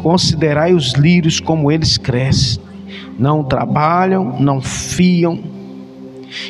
[0.02, 2.62] Considerai os lírios como eles crescem,
[3.18, 5.40] não trabalham, não fiam,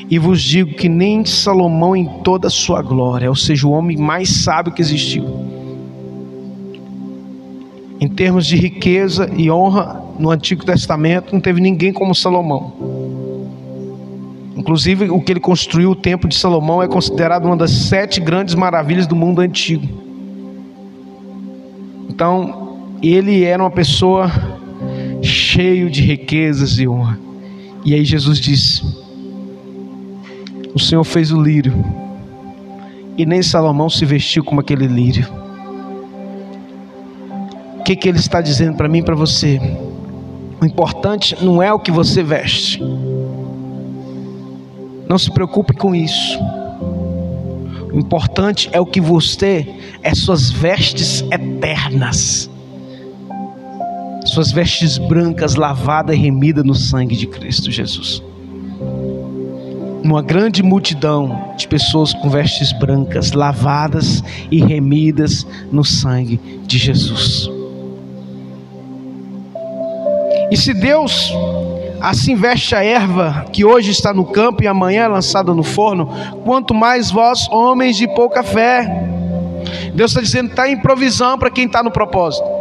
[0.09, 3.97] e vos digo que nem Salomão em toda a sua glória, ou seja, o homem
[3.97, 5.25] mais sábio que existiu,
[7.99, 12.73] em termos de riqueza e honra no Antigo Testamento, não teve ninguém como Salomão.
[14.55, 18.55] Inclusive, o que ele construiu, o Templo de Salomão, é considerado uma das sete grandes
[18.55, 19.88] maravilhas do mundo antigo.
[22.09, 22.68] Então,
[23.01, 24.31] ele era uma pessoa
[25.21, 27.19] cheio de riquezas e honra.
[27.85, 28.83] E aí Jesus disse:
[30.73, 31.73] O Senhor fez o lírio,
[33.17, 35.27] e nem Salomão se vestiu como aquele lírio.
[37.79, 39.59] O que, que ele está dizendo para mim e para você?
[40.62, 42.81] O importante não é o que você veste.
[45.07, 46.38] Não se preocupe com isso.
[47.91, 49.67] O importante é o que você
[50.03, 52.49] é suas vestes eternas.
[54.39, 58.23] Suas vestes brancas lavadas e remidas no sangue de Cristo Jesus.
[60.02, 67.49] Uma grande multidão de pessoas com vestes brancas, lavadas e remidas no sangue de Jesus.
[70.49, 71.34] E se Deus
[71.99, 76.10] assim veste a erva que hoje está no campo e amanhã é lançada no forno,
[76.45, 79.06] quanto mais vós, homens de pouca fé.
[79.93, 82.58] Deus está dizendo: está em provisão para quem está no propósito.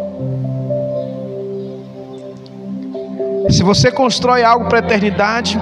[3.51, 5.61] Se você constrói algo para a eternidade,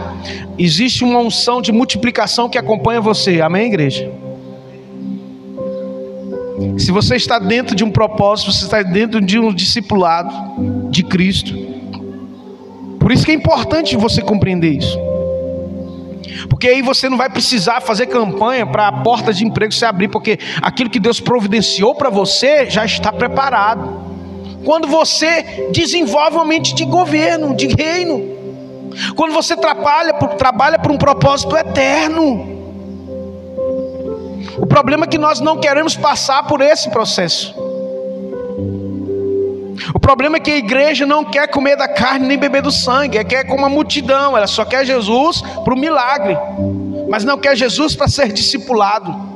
[0.59, 3.41] existe uma unção de multiplicação que acompanha você.
[3.41, 4.11] Amém, igreja?
[6.79, 10.33] Se você está dentro de um propósito, você está dentro de um discipulado
[10.91, 11.55] de Cristo.
[12.99, 14.99] Por isso que é importante você compreender isso.
[16.49, 20.09] Porque aí você não vai precisar fazer campanha para a porta de emprego se abrir,
[20.09, 24.06] porque aquilo que Deus providenciou para você já está preparado.
[24.67, 28.37] Quando você desenvolve uma mente de governo, de reino,
[29.15, 32.57] quando você trabalha trabalha por um propósito eterno.
[34.59, 37.55] O problema é que nós não queremos passar por esse processo.
[39.95, 43.19] O problema é que a igreja não quer comer da carne nem beber do sangue,
[43.19, 46.37] é quer como uma multidão, ela só quer Jesus para o milagre,
[47.09, 49.36] mas não quer Jesus para ser discipulado.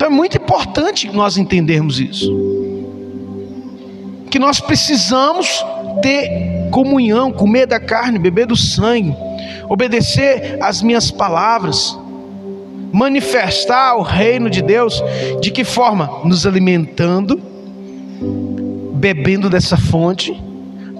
[0.00, 2.26] Então é muito importante nós entendermos isso.
[4.30, 5.62] Que nós precisamos
[6.00, 9.14] ter comunhão, comer da carne, beber do sangue,
[9.68, 11.98] obedecer às minhas palavras
[12.90, 15.04] manifestar o reino de Deus,
[15.38, 16.22] de que forma?
[16.24, 17.38] Nos alimentando,
[18.94, 20.34] bebendo dessa fonte,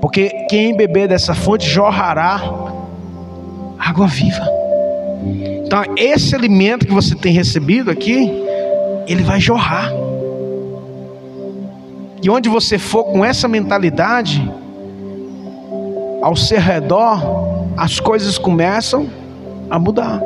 [0.03, 2.43] porque quem beber dessa fonte jorrará
[3.79, 4.47] água viva.
[5.65, 8.50] Então, esse alimento que você tem recebido aqui,
[9.13, 9.91] ele vai jorrar.
[12.23, 14.51] E onde você for com essa mentalidade,
[16.23, 17.21] ao seu redor,
[17.77, 19.09] as coisas começam
[19.71, 20.21] a mudar.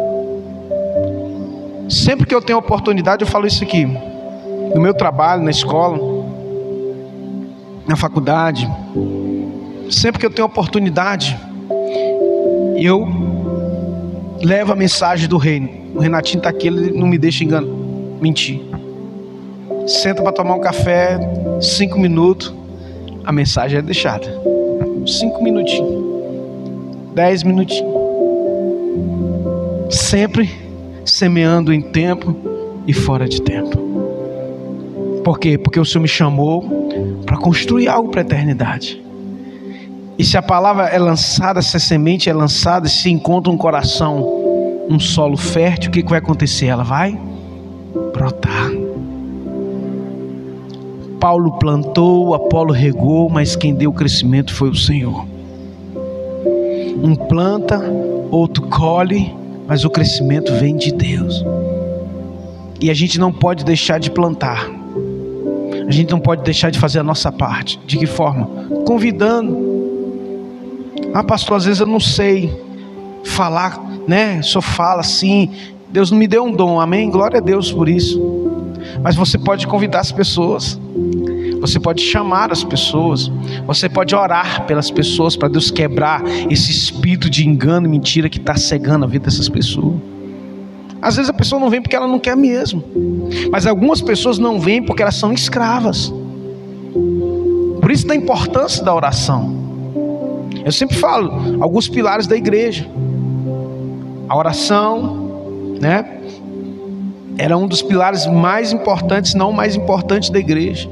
[1.88, 3.86] Sempre que eu tenho oportunidade, eu falo isso aqui.
[3.86, 5.98] No meu trabalho, na escola,
[7.86, 8.68] na faculdade.
[9.90, 11.38] Sempre que eu tenho oportunidade,
[12.76, 13.06] eu
[14.42, 15.68] levo a mensagem do reino.
[15.94, 17.68] O Renatinho está aqui, ele não me deixa enganar,
[18.20, 18.73] mentir.
[19.86, 21.18] Senta para tomar um café,
[21.60, 22.52] cinco minutos,
[23.24, 24.26] a mensagem é deixada.
[25.06, 26.04] Cinco minutinhos,
[27.14, 27.92] dez minutinhos.
[29.90, 30.50] Sempre
[31.04, 32.34] semeando em tempo
[32.86, 33.78] e fora de tempo.
[35.22, 35.58] Por quê?
[35.58, 36.88] Porque o Senhor me chamou
[37.24, 39.02] para construir algo para a eternidade.
[40.18, 44.86] E se a palavra é lançada, se a semente é lançada, se encontra um coração,
[44.88, 46.66] um solo fértil, o que, vai acontecer?
[46.66, 47.18] Ela vai
[48.12, 48.83] brotar.
[51.24, 55.24] Paulo plantou, Apolo regou, mas quem deu o crescimento foi o Senhor.
[57.02, 57.80] Um planta,
[58.30, 59.34] outro colhe,
[59.66, 61.42] mas o crescimento vem de Deus.
[62.78, 64.68] E a gente não pode deixar de plantar.
[65.88, 67.80] A gente não pode deixar de fazer a nossa parte.
[67.86, 68.44] De que forma?
[68.86, 69.56] Convidando.
[71.14, 72.54] Ah, pastor, às vezes eu não sei
[73.24, 74.42] falar, né?
[74.42, 75.50] Só fala assim.
[75.88, 77.08] Deus não me deu um dom, amém?
[77.08, 78.43] Glória a Deus por isso.
[79.02, 80.78] Mas você pode convidar as pessoas.
[81.60, 83.32] Você pode chamar as pessoas,
[83.66, 88.36] você pode orar pelas pessoas para Deus quebrar esse espírito de engano e mentira que
[88.36, 89.94] está cegando a vida dessas pessoas.
[91.00, 92.84] Às vezes a pessoa não vem porque ela não quer mesmo,
[93.50, 96.12] mas algumas pessoas não vêm porque elas são escravas.
[97.90, 99.64] isso da importância da oração.
[100.64, 102.86] Eu sempre falo alguns pilares da igreja.
[104.28, 106.13] A oração, né?
[107.36, 110.88] Era um dos pilares mais importantes, não o mais importante da igreja.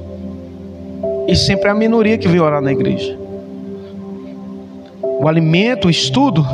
[1.28, 3.18] E sempre é a minoria que vem orar na igreja.
[5.02, 6.44] O alimento, o estudo,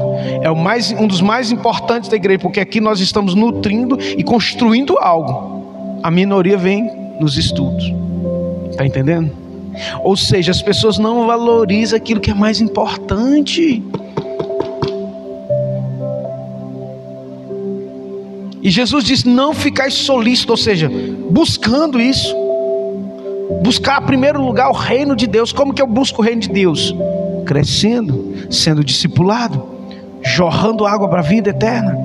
[0.42, 4.22] é o mais, um dos mais importantes da igreja, porque aqui nós estamos nutrindo e
[4.22, 6.00] construindo algo.
[6.02, 7.92] A minoria vem nos estudos.
[8.70, 9.30] Está entendendo?
[10.02, 13.82] Ou seja, as pessoas não valorizam aquilo que é mais importante.
[18.62, 20.90] E Jesus diz: não ficais solícito, ou seja,
[21.30, 22.34] buscando isso.
[23.62, 25.52] Buscar em primeiro lugar o reino de Deus.
[25.52, 26.94] Como que eu busco o reino de Deus?
[27.46, 29.64] Crescendo, sendo discipulado,
[30.22, 31.96] jorrando água para a vida eterna,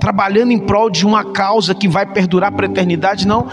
[0.00, 3.26] trabalhando em prol de uma causa que vai perdurar para a eternidade.
[3.26, 3.46] Não,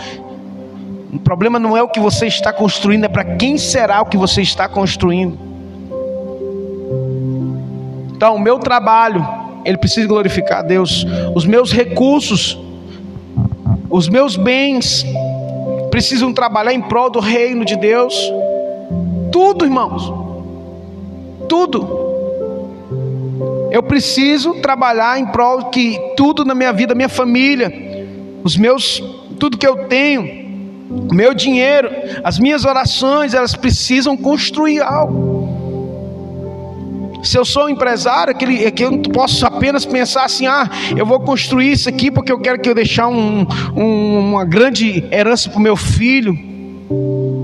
[1.13, 4.17] o problema não é o que você está construindo, é para quem será o que
[4.17, 5.37] você está construindo.
[8.15, 9.25] Então, o meu trabalho,
[9.69, 11.05] ele precisa glorificar a Deus.
[11.35, 12.57] Os meus recursos,
[13.87, 15.05] os meus bens,
[15.91, 18.33] precisam trabalhar em prol do reino de Deus.
[19.31, 20.11] Tudo, irmãos.
[21.47, 22.09] Tudo.
[23.71, 27.71] Eu preciso trabalhar em prol que tudo na minha vida, minha família,
[28.43, 28.99] os meus,
[29.39, 30.23] tudo que eu tenho,
[30.89, 31.91] o meu dinheiro,
[32.23, 35.28] as minhas orações, elas precisam construir algo.
[37.23, 40.69] Se eu sou um empresário, aquele, é que eu não posso apenas pensar assim: ah,
[40.95, 43.45] eu vou construir isso aqui porque eu quero que eu deixar um,
[43.75, 46.37] um, uma grande herança para o meu filho.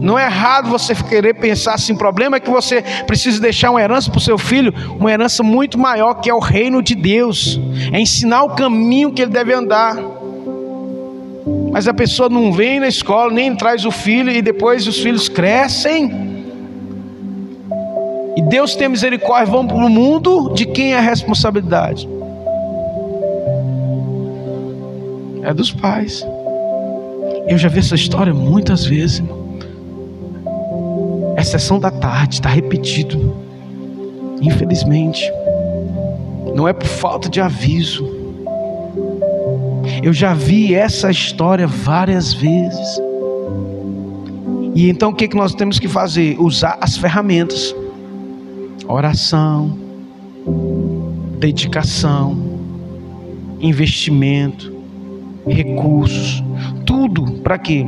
[0.01, 1.93] Não é errado você querer pensar assim.
[1.93, 5.43] O problema é que você precisa deixar uma herança para o seu filho, uma herança
[5.43, 7.59] muito maior que é o reino de Deus,
[7.91, 9.97] é ensinar o caminho que ele deve andar.
[11.71, 15.27] Mas a pessoa não vem na escola, nem traz o filho, e depois os filhos
[15.27, 16.34] crescem
[18.35, 22.07] e Deus tem misericórdia, vão para o mundo, de quem é a responsabilidade?
[25.41, 26.25] É dos pais.
[27.47, 29.45] Eu já vi essa história muitas vezes, irmão.
[31.37, 33.37] É sessão da tarde, está repetido.
[34.41, 35.31] Infelizmente.
[36.53, 38.05] Não é por falta de aviso.
[40.03, 42.99] Eu já vi essa história várias vezes.
[44.73, 46.35] E então o que, que nós temos que fazer?
[46.37, 47.73] Usar as ferramentas
[48.87, 49.77] oração,
[51.39, 52.37] dedicação,
[53.59, 54.73] investimento,
[55.47, 56.43] recursos,
[56.85, 57.87] tudo para quê?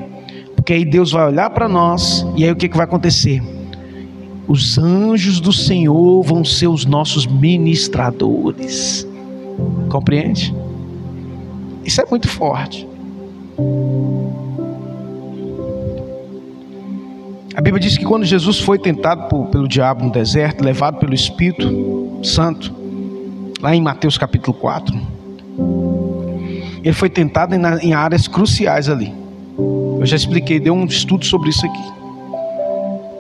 [0.55, 3.41] Porque aí Deus vai olhar para nós e aí o que, que vai acontecer?
[4.47, 9.07] Os anjos do Senhor vão ser os nossos ministradores.
[9.89, 10.55] Compreende?
[11.83, 12.87] Isso é muito forte.
[17.58, 21.16] A Bíblia diz que quando Jesus foi tentado por, pelo diabo no deserto, levado pelo
[21.16, 22.72] Espírito Santo,
[23.60, 24.95] lá em Mateus capítulo 4,
[26.84, 29.12] ele foi tentado em, em áreas cruciais ali.
[29.58, 31.84] Eu já expliquei, dei um estudo sobre isso aqui.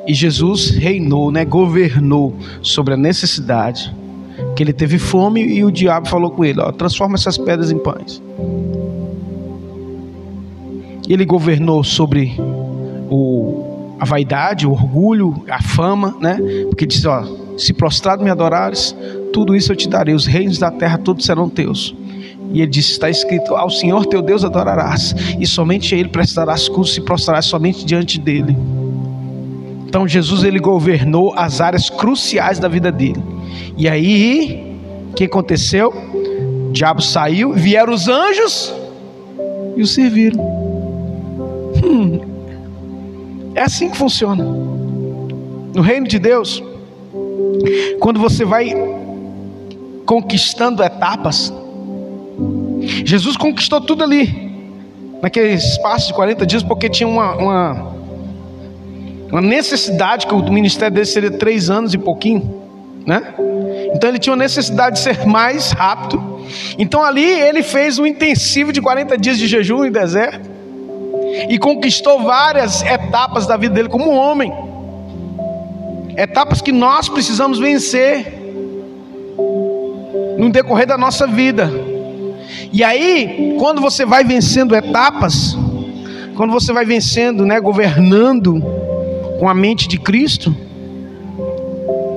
[0.05, 3.91] E Jesus reinou, né, governou sobre a necessidade,
[4.55, 7.79] que ele teve fome e o diabo falou com ele: ó, transforma essas pedras em
[7.79, 8.21] pães.
[11.09, 12.35] Ele governou sobre
[13.09, 13.66] o
[13.99, 16.37] a vaidade, o orgulho, a fama, né?
[16.69, 17.23] Porque diz, ó,
[17.57, 18.95] se prostrado me adorares,
[19.33, 21.95] tudo isso eu te darei, os reinos da terra todos serão teus.
[22.51, 26.69] E ele disse: Está escrito: Ao Senhor teu Deus adorarás, e somente a Ele prestarás
[26.69, 28.55] culto, se prostrarás somente diante dele.
[29.87, 33.23] Então Jesus ele governou as áreas cruciais da vida dele.
[33.77, 34.77] E aí,
[35.11, 35.93] o que aconteceu?
[36.69, 38.73] O diabo saiu, vieram os anjos
[39.75, 40.43] e o serviram.
[41.83, 42.19] Hum,
[43.57, 44.43] é assim que funciona.
[44.43, 46.63] No reino de Deus,
[47.99, 48.71] quando você vai
[50.05, 51.51] conquistando etapas,
[53.03, 54.53] Jesus conquistou tudo ali,
[55.23, 57.95] naquele espaço de 40 dias, porque tinha uma, uma,
[59.31, 62.63] uma necessidade, que o ministério dele seria três anos e pouquinho,
[63.07, 63.33] né?
[63.95, 66.41] Então ele tinha uma necessidade de ser mais rápido.
[66.77, 70.56] Então ali ele fez um intensivo de 40 dias de jejum e deserto
[71.49, 74.51] e conquistou várias etapas da vida dele como homem.
[76.15, 78.33] Etapas que nós precisamos vencer
[80.37, 81.69] no decorrer da nossa vida.
[82.71, 85.57] E aí, quando você vai vencendo etapas,
[86.35, 88.61] quando você vai vencendo, né, governando
[89.39, 90.55] com a mente de Cristo,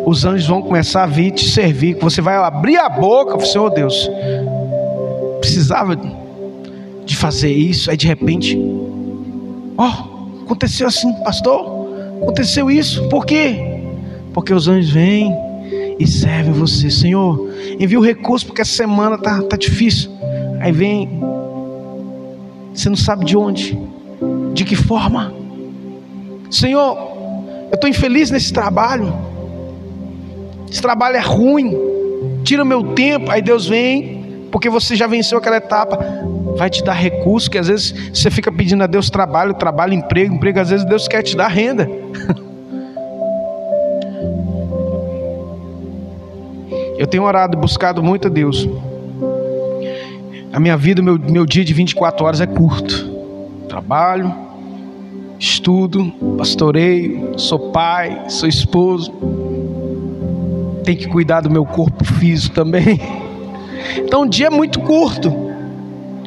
[0.07, 1.97] os anjos vão começar a vir te servir.
[2.01, 4.11] Você vai abrir a boca, Senhor oh, Deus,
[5.41, 5.99] precisava
[7.05, 8.59] de fazer isso, aí de repente
[9.81, 11.89] Ó, oh, aconteceu assim, pastor.
[12.21, 13.09] Aconteceu isso.
[13.09, 13.81] Por quê?
[14.35, 15.35] Porque os anjos vêm
[15.99, 16.91] e servem você.
[16.91, 20.11] Senhor, envia o recurso porque essa semana tá, tá difícil.
[20.61, 21.09] Aí vem,
[22.75, 23.79] você não sabe de onde,
[24.53, 25.33] de que forma.
[26.51, 26.99] Senhor,
[27.71, 29.11] eu estou infeliz nesse trabalho.
[30.71, 31.75] Esse trabalho é ruim.
[32.45, 33.31] Tira meu tempo.
[33.31, 35.99] Aí Deus vem, porque você já venceu aquela etapa.
[36.57, 40.35] Vai te dar recurso, que às vezes você fica pedindo a Deus trabalho, trabalho, emprego,
[40.35, 40.61] emprego.
[40.61, 41.89] Às vezes Deus quer te dar renda.
[46.99, 48.69] Eu tenho orado e buscado muito a Deus.
[50.53, 53.09] A minha vida, meu, meu dia de 24 horas é curto.
[53.69, 54.35] Trabalho,
[55.39, 59.11] estudo, pastoreio, sou pai, sou esposo.
[60.85, 63.01] Tenho que cuidar do meu corpo físico também.
[63.97, 65.50] Então o dia é muito curto.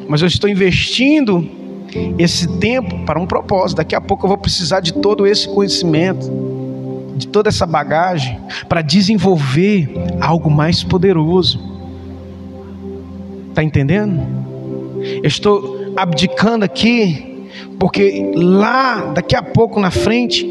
[0.08, 1.48] Mas eu estou investindo
[2.18, 3.78] esse tempo para um propósito.
[3.78, 6.30] Daqui a pouco eu vou precisar de todo esse conhecimento,
[7.16, 8.38] de toda essa bagagem,
[8.68, 9.90] para desenvolver
[10.20, 11.60] algo mais poderoso.
[13.50, 14.22] Está entendendo?
[15.00, 17.32] Eu estou abdicando aqui
[17.78, 20.46] porque lá, daqui a pouco na frente,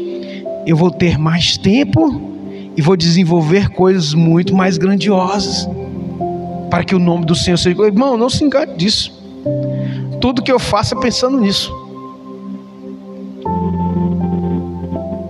[0.66, 2.32] eu vou ter mais tempo
[2.76, 5.68] e vou desenvolver coisas muito mais grandiosas
[6.70, 7.82] para que o nome do Senhor seja.
[7.82, 9.23] Irmão, não se engane disso.
[10.24, 11.70] Tudo que eu faço é pensando nisso.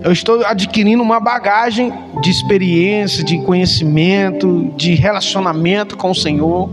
[0.01, 1.91] Eu estou adquirindo uma bagagem
[2.21, 6.69] de experiência, de conhecimento, de relacionamento com o Senhor,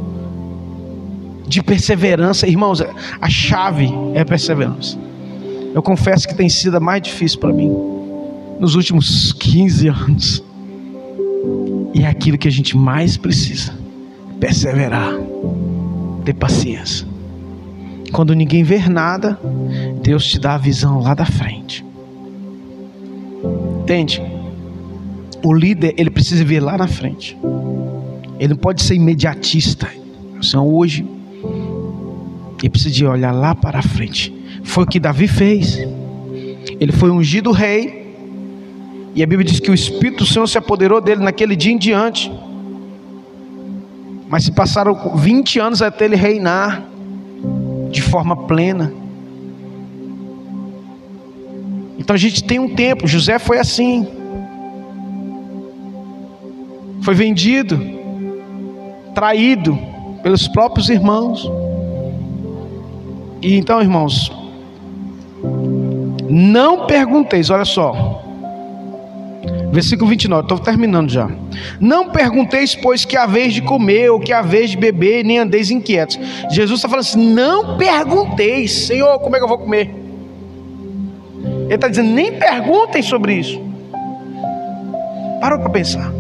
[1.48, 2.46] de perseverança.
[2.46, 2.80] Irmãos,
[3.20, 4.96] a chave é perseverança.
[5.74, 7.76] Eu confesso que tem sido a mais difícil para mim
[8.60, 10.44] nos últimos 15 anos.
[11.92, 13.74] E é aquilo que a gente mais precisa:
[14.38, 15.12] perseverar,
[16.24, 17.11] ter paciência.
[18.12, 19.38] Quando ninguém vê nada,
[20.02, 21.84] Deus te dá a visão lá da frente.
[23.82, 24.22] Entende?
[25.42, 27.36] O líder, ele precisa ver lá na frente.
[28.38, 29.88] Ele não pode ser imediatista.
[30.40, 31.06] Senão hoje,
[32.60, 35.76] ele precisa de olhar lá para a frente foi o que Davi fez.
[36.80, 38.02] Ele foi ungido rei.
[39.14, 41.78] E a Bíblia diz que o Espírito do Senhor se apoderou dele naquele dia em
[41.78, 42.32] diante.
[44.28, 46.82] Mas se passaram 20 anos até ele reinar
[47.93, 48.93] de forma plena.
[51.99, 53.07] Então a gente tem um tempo.
[53.07, 54.09] José foi assim.
[57.03, 57.78] Foi vendido,
[59.14, 59.78] traído
[60.22, 61.49] pelos próprios irmãos.
[63.43, 64.32] E então, irmãos,
[66.28, 68.22] não pergunteis, olha só.
[69.72, 71.30] Versículo 29, estou terminando já.
[71.80, 75.38] Não pergunteis, pois, que a vez de comer ou que a vez de beber, nem
[75.38, 76.18] andeis inquietos.
[76.50, 79.90] Jesus está falando assim: não pergunteis, Senhor, como é que eu vou comer?
[81.64, 83.60] Ele está dizendo: nem perguntem sobre isso.
[85.40, 86.12] Parou para pensar?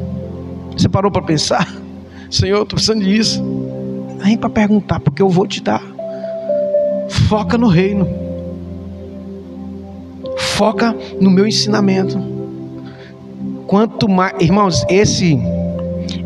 [0.76, 1.68] Você parou para pensar?
[2.30, 3.42] Senhor, estou precisando disso.
[4.24, 5.82] Nem para perguntar, porque eu vou te dar.
[7.28, 8.22] Foca no reino
[10.62, 12.41] foca no meu ensinamento.
[13.72, 15.40] Quanto mais, irmãos, esse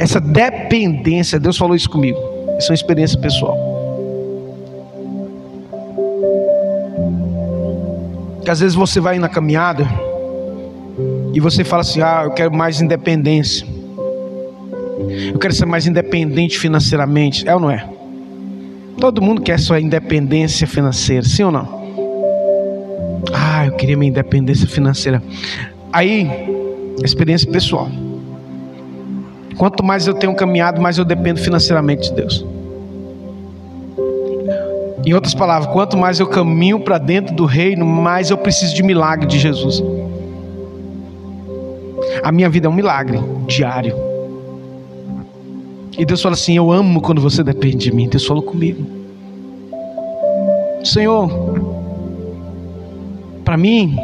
[0.01, 2.19] essa dependência, Deus falou isso comigo.
[2.59, 3.57] Isso é uma experiência pessoal.
[8.43, 9.87] Que às vezes você vai na caminhada
[11.33, 13.65] e você fala assim: "Ah, eu quero mais independência.
[15.33, 17.49] Eu quero ser mais independente financeiramente".
[17.49, 17.89] É ou não é?
[18.99, 21.87] Todo mundo quer sua independência financeira, sim ou não?
[23.33, 25.23] Ah, eu queria minha independência financeira.
[25.93, 26.29] Aí,
[27.05, 27.89] experiência pessoal.
[29.57, 32.45] Quanto mais eu tenho caminhado, mais eu dependo financeiramente de Deus.
[35.05, 38.83] Em outras palavras, quanto mais eu caminho para dentro do reino, mais eu preciso de
[38.83, 39.83] milagre de Jesus.
[42.23, 43.95] A minha vida é um milagre diário.
[45.97, 48.09] E Deus fala assim: Eu amo quando você depende de mim.
[48.09, 48.85] Deus falou comigo.
[50.85, 51.31] Senhor,
[53.45, 53.97] para mim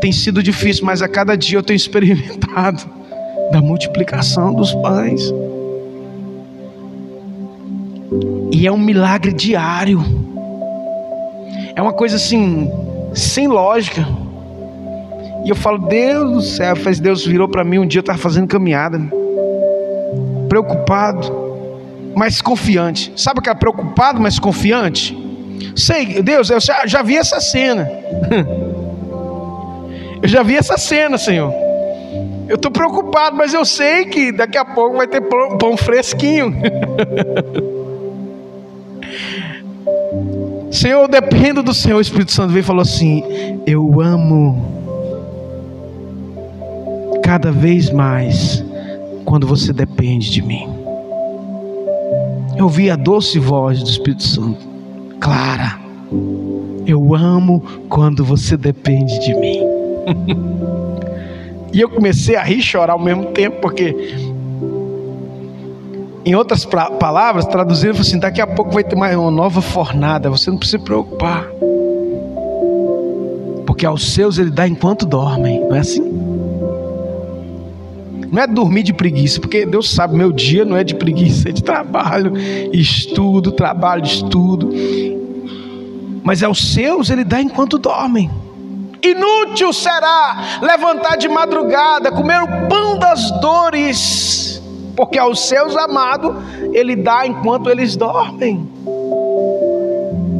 [0.00, 2.82] tem sido difícil, mas a cada dia eu tenho experimentado
[3.52, 5.32] da multiplicação dos pães.
[8.52, 10.02] E é um milagre diário.
[11.76, 12.70] É uma coisa assim,
[13.14, 14.06] sem lógica.
[15.44, 18.18] E eu falo, Deus do céu, faz Deus virou para mim um dia eu estava
[18.18, 19.00] fazendo caminhada,
[20.48, 21.32] preocupado,
[22.14, 23.12] mas confiante.
[23.16, 25.16] Sabe aquela preocupado, mas confiante?
[25.74, 27.88] Sei, Deus, eu já, já vi essa cena.
[30.22, 31.52] Eu já vi essa cena, Senhor.
[32.48, 36.52] Eu estou preocupado, mas eu sei que daqui a pouco vai ter pão, pão fresquinho.
[40.70, 41.98] Senhor, eu dependo do Senhor.
[41.98, 43.22] O Espírito Santo veio e falou assim:
[43.66, 44.80] Eu amo
[47.22, 48.64] cada vez mais
[49.24, 50.68] quando você depende de mim.
[52.56, 54.58] Eu ouvi a doce voz do Espírito Santo,
[55.20, 55.78] Clara.
[56.86, 59.69] Eu amo quando você depende de mim.
[61.72, 63.94] E eu comecei a rir e chorar ao mesmo tempo, porque,
[66.24, 70.50] em outras palavras, traduzindo, assim: daqui a pouco vai ter mais uma nova fornada, você
[70.50, 71.46] não precisa se preocupar.
[73.66, 76.02] Porque aos seus ele dá enquanto dormem, não é assim?
[78.30, 81.52] Não é dormir de preguiça, porque Deus sabe, meu dia não é de preguiça, é
[81.52, 82.32] de trabalho,
[82.72, 84.70] estudo, trabalho, estudo.
[86.22, 88.30] Mas aos seus ele dá enquanto dormem.
[89.02, 94.62] Inútil será levantar de madrugada, comer o pão das dores,
[94.96, 96.34] porque aos seus amados
[96.72, 98.68] ele dá enquanto eles dormem.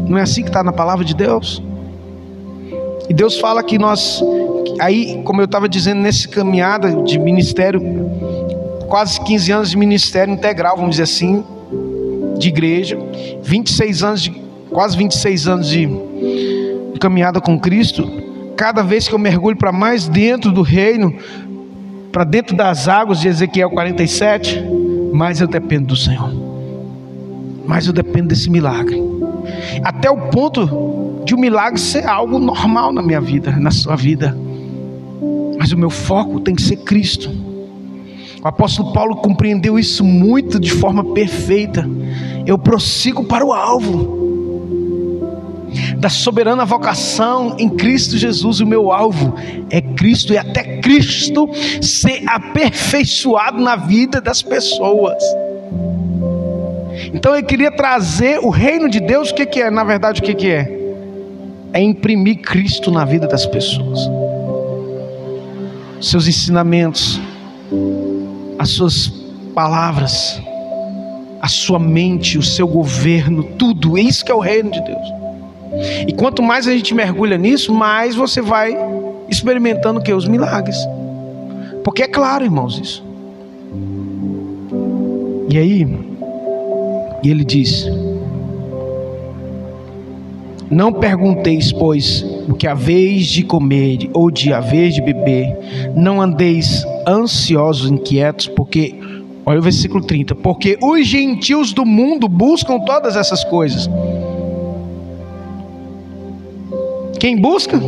[0.06, 1.62] Não é assim que está na palavra de Deus?
[3.08, 4.22] E Deus fala que nós,
[4.80, 7.80] aí, como eu estava dizendo, nesse caminhada de ministério,
[8.88, 11.44] quase 15 anos de ministério integral, vamos dizer assim,
[12.38, 12.98] de igreja,
[13.42, 14.30] 26 anos de,
[14.70, 18.19] quase 26 anos de, de caminhada com Cristo,
[18.60, 21.14] cada vez que eu mergulho para mais dentro do reino,
[22.12, 24.62] para dentro das águas de Ezequiel 47,
[25.14, 26.30] mais eu dependo do Senhor,
[27.66, 29.02] mais eu dependo desse milagre,
[29.82, 34.36] até o ponto de um milagre ser algo normal na minha vida, na sua vida.
[35.58, 37.30] Mas o meu foco tem que ser Cristo.
[38.44, 41.88] O apóstolo Paulo compreendeu isso muito de forma perfeita.
[42.46, 44.19] Eu prossigo para o alvo
[46.00, 48.60] da soberana vocação em Cristo Jesus.
[48.60, 49.34] O meu alvo
[49.68, 51.48] é Cristo e até Cristo
[51.80, 55.22] ser aperfeiçoado na vida das pessoas.
[57.12, 59.30] Então eu queria trazer o reino de Deus.
[59.30, 59.70] O que, que é?
[59.70, 60.80] Na verdade, o que, que é?
[61.72, 64.00] é imprimir Cristo na vida das pessoas.
[66.00, 67.20] Seus ensinamentos,
[68.58, 69.08] as suas
[69.54, 70.40] palavras,
[71.40, 75.19] a sua mente, o seu governo, tudo, isso que é o reino de Deus.
[76.06, 78.76] E quanto mais a gente mergulha nisso, mais você vai
[79.28, 80.76] experimentando que os milagres.
[81.84, 83.04] Porque é claro, irmãos, isso.
[85.48, 85.86] E aí,
[87.24, 87.88] ele diz:
[90.70, 95.92] não pergunteis, pois, o que haveis de comer ou de haver de beber.
[95.96, 98.94] Não andeis ansiosos, inquietos, porque,
[99.44, 103.90] olha o versículo 30, porque os gentios do mundo buscam todas essas coisas.
[107.20, 107.80] Quem busca?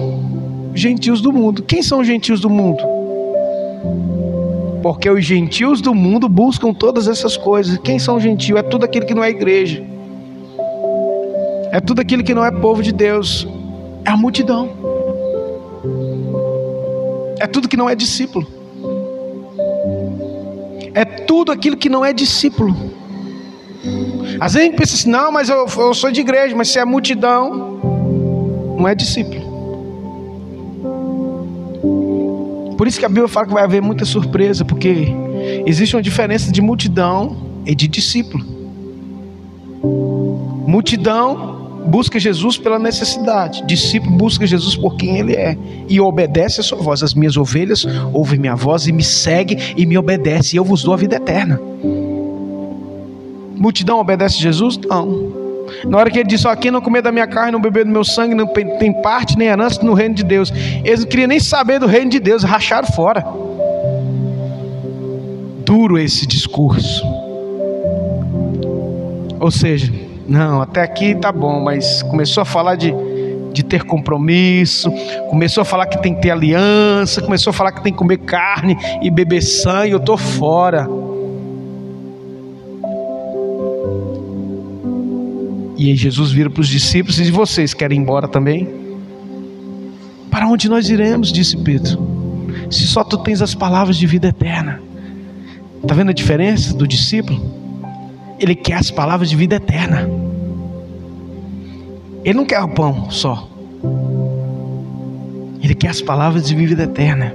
[0.74, 1.62] Gentios do mundo.
[1.62, 2.82] Quem são os gentios do mundo?
[4.82, 7.78] Porque os gentios do mundo buscam todas essas coisas.
[7.78, 8.58] Quem são os gentios?
[8.58, 9.92] É tudo aquilo que não é igreja
[11.72, 13.48] é tudo aquilo que não é povo de Deus,
[14.04, 14.68] é a multidão,
[17.40, 18.46] é tudo que não é discípulo,
[20.92, 22.76] é tudo aquilo que não é discípulo.
[24.38, 26.78] Às vezes a gente pensa assim, não, mas eu, eu sou de igreja, mas se
[26.78, 27.80] é multidão,
[28.76, 29.52] não é discípulo.
[32.76, 35.06] Por isso que a Bíblia fala que vai haver muita surpresa, porque
[35.66, 38.44] existe uma diferença de multidão e de discípulo.
[40.66, 45.56] Multidão busca Jesus pela necessidade, discípulo busca Jesus por quem ele é
[45.88, 47.02] e obedece a sua voz.
[47.02, 50.82] As minhas ovelhas ouvem minha voz e me seguem e me obedecem, e eu vos
[50.82, 51.60] dou a vida eterna.
[53.56, 54.76] Multidão obedece Jesus?
[54.78, 55.41] Não.
[55.84, 57.90] Na hora que ele disse: ó, Quem não comer da minha carne, não beber do
[57.90, 60.52] meu sangue, não tem parte nem herança no reino de Deus.
[60.84, 63.24] Eles não queriam nem saber do reino de Deus, racharam fora.
[65.64, 67.04] Duro esse discurso.
[69.40, 69.92] Ou seja,
[70.26, 72.94] não, até aqui tá bom, mas começou a falar de,
[73.52, 74.90] de ter compromisso,
[75.28, 78.18] começou a falar que tem que ter aliança, começou a falar que tem que comer
[78.18, 80.88] carne e beber sangue, eu tô fora.
[85.82, 88.68] E aí Jesus vira para os discípulos e diz: Vocês querem ir embora também?
[90.30, 91.32] Para onde nós iremos?
[91.32, 91.98] disse Pedro.
[92.70, 94.80] Se só tu tens as palavras de vida eterna.
[95.82, 97.52] Está vendo a diferença do discípulo?
[98.38, 100.08] Ele quer as palavras de vida eterna.
[102.24, 103.50] Ele não quer o pão só.
[105.60, 107.34] Ele quer as palavras de vida eterna.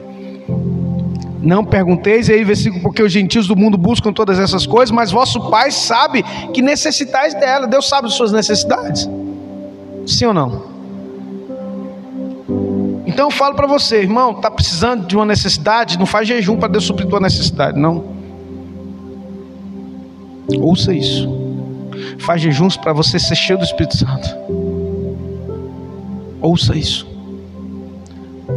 [1.40, 5.50] Não pergunteis, aí versículo, porque os gentios do mundo buscam todas essas coisas, mas vosso
[5.50, 6.24] Pai sabe
[6.54, 7.68] que necessitais dela.
[7.68, 9.08] Deus sabe de suas necessidades.
[10.06, 10.78] Sim ou não?
[13.06, 15.98] Então eu falo para você, irmão, está precisando de uma necessidade?
[15.98, 18.16] Não faz jejum para Deus suprir tua necessidade, não.
[20.60, 21.28] Ouça isso.
[22.20, 24.30] Faz jejuns para você ser cheio do Espírito Santo.
[26.42, 27.17] Ouça isso.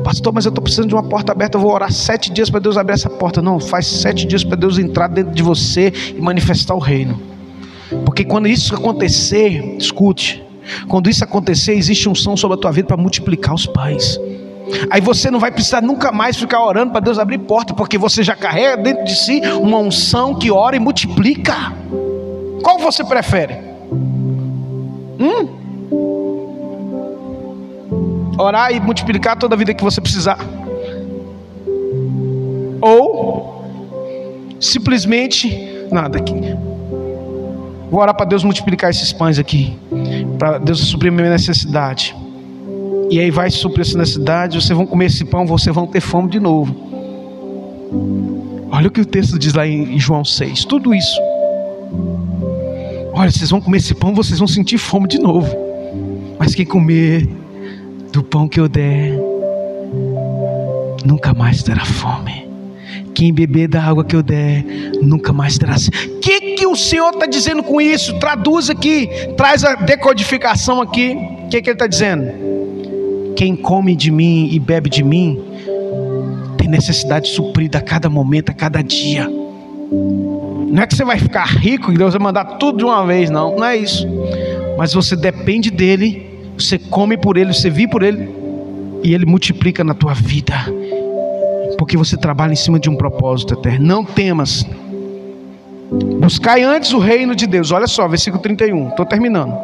[0.04, 1.56] Pastor, mas eu estou precisando de uma porta aberta.
[1.56, 3.42] Eu vou orar sete dias para Deus abrir essa porta.
[3.42, 7.20] Não, faz sete dias para Deus entrar dentro de você e manifestar o reino.
[8.04, 10.42] Porque quando isso acontecer, escute,
[10.88, 14.18] quando isso acontecer, existe unção sobre a tua vida para multiplicar os pais.
[14.90, 18.22] Aí você não vai precisar nunca mais ficar orando para Deus abrir porta, porque você
[18.22, 21.72] já carrega dentro de si uma unção que ora e multiplica.
[22.62, 23.58] Qual você prefere?
[25.18, 25.59] Hum?
[28.40, 30.38] Orar e multiplicar toda a vida que você precisar.
[32.80, 33.64] Ou
[34.58, 36.34] simplesmente nada aqui.
[37.90, 39.76] Vou orar para Deus multiplicar esses pães aqui,
[40.38, 42.14] para Deus suprir minha necessidade.
[43.10, 46.30] E aí vai suprir essa necessidade, vocês vão comer esse pão, vocês vão ter fome
[46.30, 46.72] de novo.
[48.70, 50.64] Olha o que o texto diz lá em João 6.
[50.64, 51.20] Tudo isso.
[53.12, 55.54] Olha, vocês vão comer esse pão, vocês vão sentir fome de novo.
[56.38, 57.28] Mas quem comer
[58.10, 59.12] do pão que eu der,
[61.04, 62.48] nunca mais terá fome.
[63.14, 64.64] Quem beber da água que eu der,
[65.02, 66.08] nunca mais terá sede.
[66.08, 68.18] O que, que o Senhor está dizendo com isso?
[68.18, 71.16] Traduz aqui, traz a decodificação aqui.
[71.44, 73.34] O que, que ele está dizendo?
[73.36, 75.42] Quem come de mim e bebe de mim
[76.56, 79.28] tem necessidade suprida a cada momento, a cada dia.
[79.28, 83.28] Não é que você vai ficar rico e Deus vai mandar tudo de uma vez,
[83.28, 83.56] não.
[83.56, 84.06] Não é isso.
[84.78, 86.29] Mas você depende dele,
[86.60, 88.28] você come por ele, você vive por ele
[89.02, 90.54] e ele multiplica na tua vida.
[91.78, 93.86] Porque você trabalha em cima de um propósito eterno.
[93.86, 94.66] Não temas.
[96.20, 97.72] Buscai antes o reino de Deus.
[97.72, 98.90] Olha só, versículo 31.
[98.90, 99.54] Estou terminando.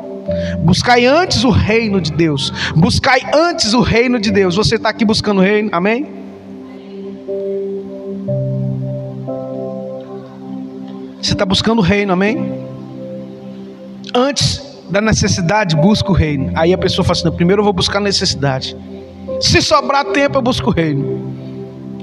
[0.60, 2.52] Buscai antes o reino de Deus.
[2.74, 4.56] Buscai antes o reino de Deus.
[4.56, 6.06] Você está aqui buscando o reino, amém?
[11.22, 12.60] Você está buscando o reino, amém?
[14.14, 16.52] Antes da necessidade, busca o reino.
[16.54, 18.76] Aí a pessoa fala assim: primeiro eu vou buscar a necessidade.
[19.40, 21.34] Se sobrar tempo, eu busco o reino.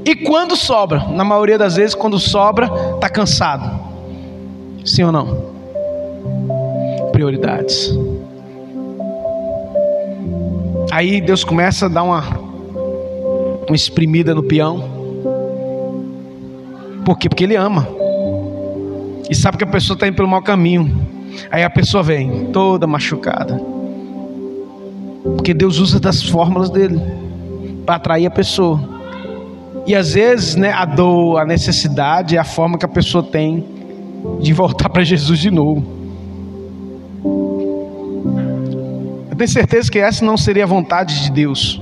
[0.06, 1.00] E quando sobra?
[1.10, 3.80] Na maioria das vezes, quando sobra, está cansado.
[4.84, 5.54] Sim ou não?
[7.12, 7.98] Prioridades.
[10.92, 12.22] Aí Deus começa a dar uma,
[13.68, 14.84] uma exprimida no peão.
[17.06, 17.30] Por quê?
[17.30, 17.88] Porque Ele ama.
[19.30, 21.13] E sabe que a pessoa está indo pelo mau caminho.
[21.52, 23.62] Aí a pessoa vem toda machucada.
[25.36, 27.00] Porque Deus usa das fórmulas dele
[27.86, 28.80] para atrair a pessoa.
[29.86, 33.66] E às vezes, né, a dor, a necessidade é a forma que a pessoa tem
[34.40, 35.84] de voltar para Jesus de novo.
[39.30, 41.82] Eu tenho certeza que essa não seria a vontade de Deus.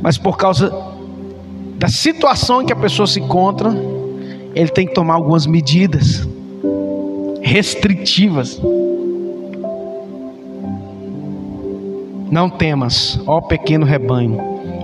[0.00, 0.72] Mas por causa
[1.76, 3.74] da situação em que a pessoa se encontra,
[4.54, 6.28] ele tem que tomar algumas medidas
[7.42, 8.60] restritivas.
[12.30, 14.38] Não temas, ó pequeno rebanho.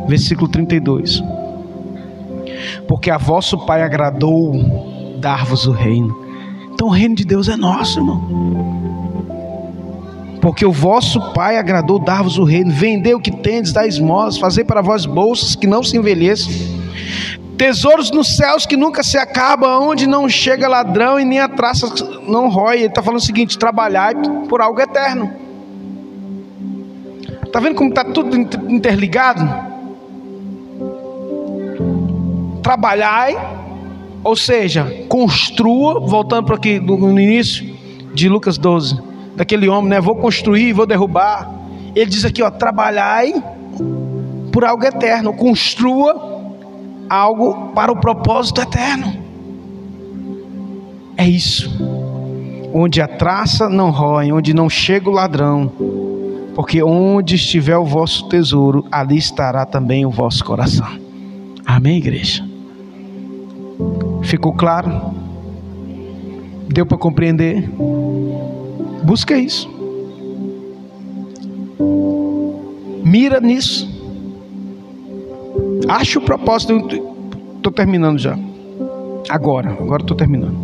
[0.07, 1.23] Versículo 32.
[2.87, 4.53] Porque a vosso Pai agradou
[5.19, 6.15] dar-vos o reino.
[6.73, 8.79] Então o reino de Deus é nosso, irmão
[10.41, 14.65] porque o vosso Pai agradou dar-vos o reino, vender o que tendes, dar esmolas, fazer
[14.65, 16.51] para vós bolsas que não se envelheçam,
[17.59, 21.93] tesouros nos céus que nunca se acabam, onde não chega ladrão e nem a traça
[22.27, 22.79] não rói.
[22.79, 24.15] Ele está falando o seguinte: trabalhar
[24.49, 25.31] por algo eterno.
[27.45, 28.37] Está vendo como está tudo
[28.71, 29.43] interligado?
[32.63, 33.35] Trabalhai,
[34.23, 37.75] ou seja, construa, voltando para aqui no início
[38.15, 40.01] de Lucas 12 daquele homem, né?
[40.01, 41.51] Vou construir, vou derrubar.
[41.95, 43.33] Ele diz aqui, ó, trabalhai
[44.53, 46.38] por algo eterno, construa
[47.09, 49.13] algo para o propósito eterno.
[51.17, 51.71] É isso.
[52.73, 55.73] Onde a traça não rói, onde não chega o ladrão,
[56.55, 60.89] porque onde estiver o vosso tesouro, ali estará também o vosso coração.
[61.67, 62.45] Amém, igreja?
[64.23, 65.15] Ficou claro?
[66.69, 67.69] Deu para compreender?
[69.03, 69.69] Busca isso.
[73.05, 73.98] Mira nisso.
[75.89, 76.75] Acha o propósito.
[77.57, 78.39] Estou terminando já.
[79.29, 80.57] Agora, agora estou terminando.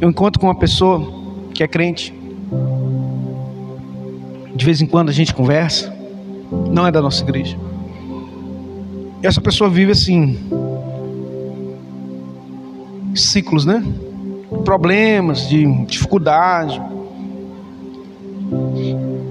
[0.00, 1.02] Eu encontro com uma pessoa
[1.54, 2.14] que é crente.
[4.54, 5.92] De vez em quando a gente conversa.
[6.70, 7.56] Não é da nossa igreja.
[9.22, 10.38] E essa pessoa vive assim.
[13.14, 13.84] Ciclos, né?
[14.64, 16.80] Problemas, de dificuldade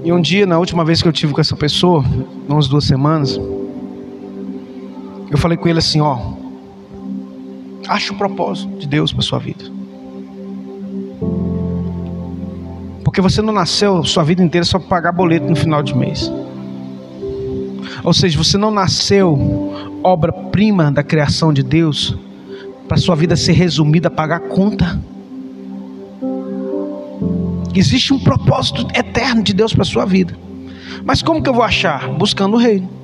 [0.02, 2.02] e um dia, na última vez que eu tive com essa pessoa,
[2.48, 3.38] umas duas semanas,
[5.30, 6.18] eu falei com ele assim: ó,
[7.88, 9.64] acha o propósito de Deus para sua vida.
[13.04, 16.30] Porque você não nasceu sua vida inteira só para pagar boleto no final de mês.
[18.02, 22.16] Ou seja, você não nasceu obra-prima da criação de Deus
[22.88, 25.00] para sua vida ser resumida a pagar conta.
[27.74, 30.36] Existe um propósito eterno de Deus para sua vida.
[31.04, 32.08] Mas como que eu vou achar?
[32.08, 32.99] Buscando o reino.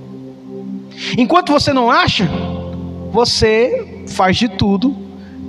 [1.19, 2.29] Enquanto você não acha,
[3.11, 4.97] você faz de tudo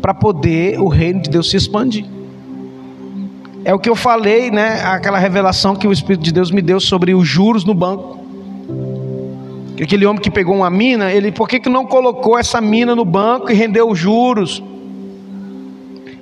[0.01, 2.05] para poder o reino de Deus se expandir.
[3.63, 4.81] É o que eu falei, né?
[4.85, 8.17] Aquela revelação que o Espírito de Deus me deu sobre os juros no banco.
[9.81, 13.05] Aquele homem que pegou uma mina, ele por que, que não colocou essa mina no
[13.05, 14.63] banco e rendeu os juros?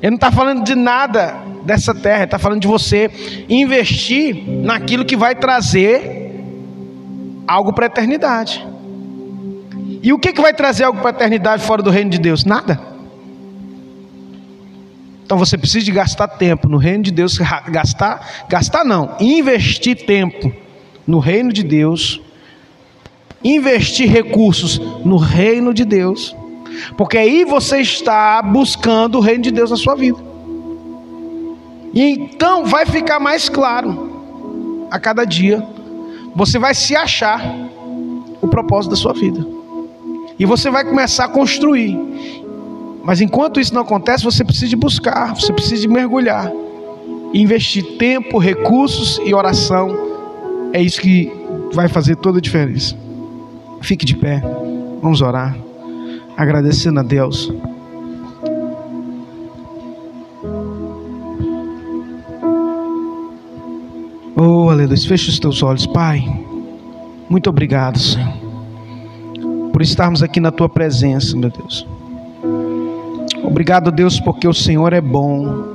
[0.02, 3.10] Ele não está falando de nada dessa terra, está falando de você
[3.48, 6.34] investir naquilo que vai trazer
[7.48, 8.66] algo para a eternidade.
[10.06, 12.46] E o que, que vai trazer algo para a eternidade fora do reino de Deus?
[12.46, 12.80] Nada.
[15.26, 17.40] Então você precisa de gastar tempo no reino de Deus,
[17.72, 20.54] gastar, gastar não, investir tempo
[21.08, 22.22] no reino de Deus,
[23.44, 26.36] investir recursos no reino de Deus,
[26.96, 30.20] porque aí você está buscando o reino de Deus na sua vida.
[31.96, 35.68] E então vai ficar mais claro a cada dia,
[36.36, 37.42] você vai se achar
[38.40, 39.55] o propósito da sua vida.
[40.38, 41.98] E você vai começar a construir.
[43.04, 46.52] Mas enquanto isso não acontece, você precisa de buscar, você precisa de mergulhar,
[47.34, 49.96] investir tempo, recursos e oração.
[50.74, 51.32] É isso que
[51.72, 52.96] vai fazer toda a diferença.
[53.82, 54.42] Fique de pé,
[55.02, 55.56] vamos orar,
[56.36, 57.54] agradecendo a Deus.
[64.36, 64.98] Oh, aleluia.
[64.98, 66.22] Feche os teus olhos, Pai.
[67.30, 68.34] Muito obrigado, Senhor,
[69.76, 71.86] por estarmos aqui na tua presença, meu Deus.
[73.44, 75.66] Obrigado, Deus, porque o Senhor é bom.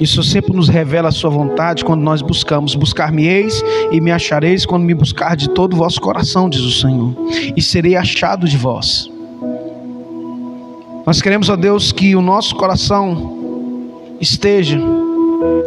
[0.00, 2.74] Isso sempre nos revela a sua vontade quando nós buscamos.
[2.74, 3.62] Buscar-me-eis
[3.92, 7.14] e me achareis quando me buscar de todo o vosso coração, diz o Senhor,
[7.56, 9.08] e serei achado de vós.
[11.06, 14.80] Nós queremos, ó Deus, que o nosso coração esteja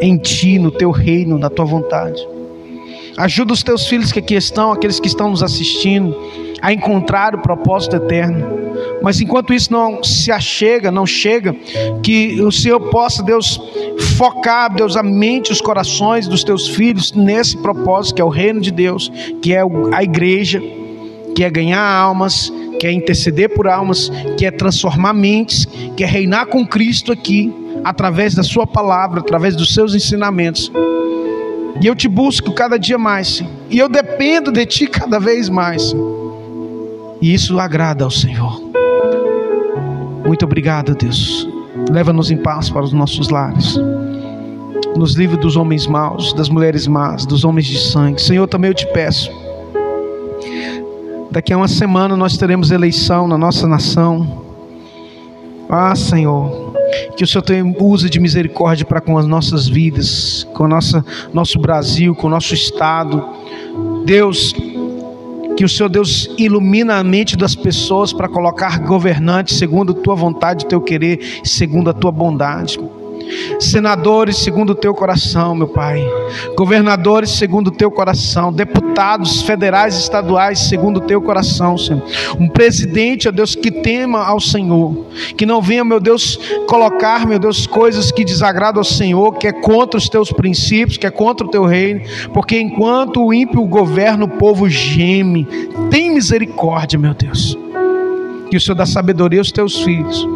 [0.02, 2.22] em Ti, no Teu reino, na Tua vontade.
[3.16, 6.14] Ajuda os Teus filhos que aqui estão, aqueles que estão nos assistindo,
[6.62, 8.58] a encontrar o propósito eterno.
[9.02, 11.56] Mas enquanto isso não se achega, não chega,
[12.02, 13.60] que o Senhor possa, Deus,
[14.18, 18.60] focar, Deus, a mente, os corações dos teus filhos nesse propósito que é o reino
[18.60, 19.62] de Deus, que é
[19.94, 20.62] a igreja,
[21.36, 26.08] que é ganhar almas, que é interceder por almas, que é transformar mentes, que é
[26.08, 27.54] reinar com Cristo aqui,
[27.84, 30.72] através da Sua palavra, através dos seus ensinamentos.
[31.80, 35.96] E eu te busco cada dia mais, e eu dependo de Ti cada vez mais.
[37.22, 38.62] E isso agrada ao Senhor.
[40.26, 41.48] Muito obrigado, Deus.
[41.90, 43.80] Leva-nos em paz para os nossos lares.
[44.96, 48.22] Nos livre dos homens maus, das mulheres más, dos homens de sangue.
[48.22, 49.32] Senhor, também eu te peço.
[51.32, 54.44] Daqui a uma semana nós teremos eleição na nossa nação.
[55.70, 56.74] Ah, Senhor,
[57.16, 57.44] que o Senhor
[57.80, 60.68] uso de misericórdia para com as nossas vidas, com o
[61.34, 63.24] nosso Brasil, com o nosso Estado.
[64.06, 64.54] Deus,
[65.58, 70.14] que o Senhor Deus ilumina a mente das pessoas para colocar governantes segundo a tua
[70.14, 72.80] vontade, teu querer, segundo a tua bondade
[73.60, 76.04] senadores segundo o teu coração, meu Pai,
[76.56, 82.04] governadores segundo o teu coração, deputados federais e estaduais segundo o teu coração, Senhor.
[82.40, 85.06] Um presidente, ó Deus, que tema ao Senhor,
[85.36, 89.52] que não venha, meu Deus, colocar, meu Deus, coisas que desagradam ao Senhor, que é
[89.52, 92.02] contra os teus princípios, que é contra o teu reino,
[92.34, 95.46] porque enquanto o ímpio governa, o povo geme.
[95.90, 97.58] Tem misericórdia, meu Deus.
[98.50, 100.28] Que o Senhor dá sabedoria aos teus filhos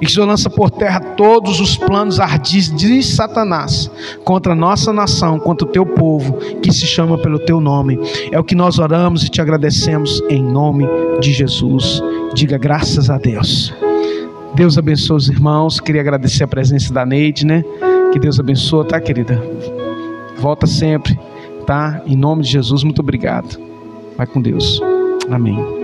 [0.00, 3.90] e que o lança por terra todos os planos ardis de Satanás
[4.24, 7.98] contra a nossa nação, contra o teu povo, que se chama pelo teu nome.
[8.30, 10.86] É o que nós oramos e te agradecemos em nome
[11.20, 12.02] de Jesus.
[12.34, 13.72] Diga graças a Deus.
[14.54, 15.80] Deus abençoe os irmãos.
[15.80, 17.64] Queria agradecer a presença da Neide, né?
[18.12, 19.42] Que Deus abençoe, tá, querida?
[20.38, 21.18] Volta sempre,
[21.66, 22.00] tá?
[22.06, 23.58] Em nome de Jesus, muito obrigado.
[24.16, 24.80] Vai com Deus.
[25.30, 25.83] Amém.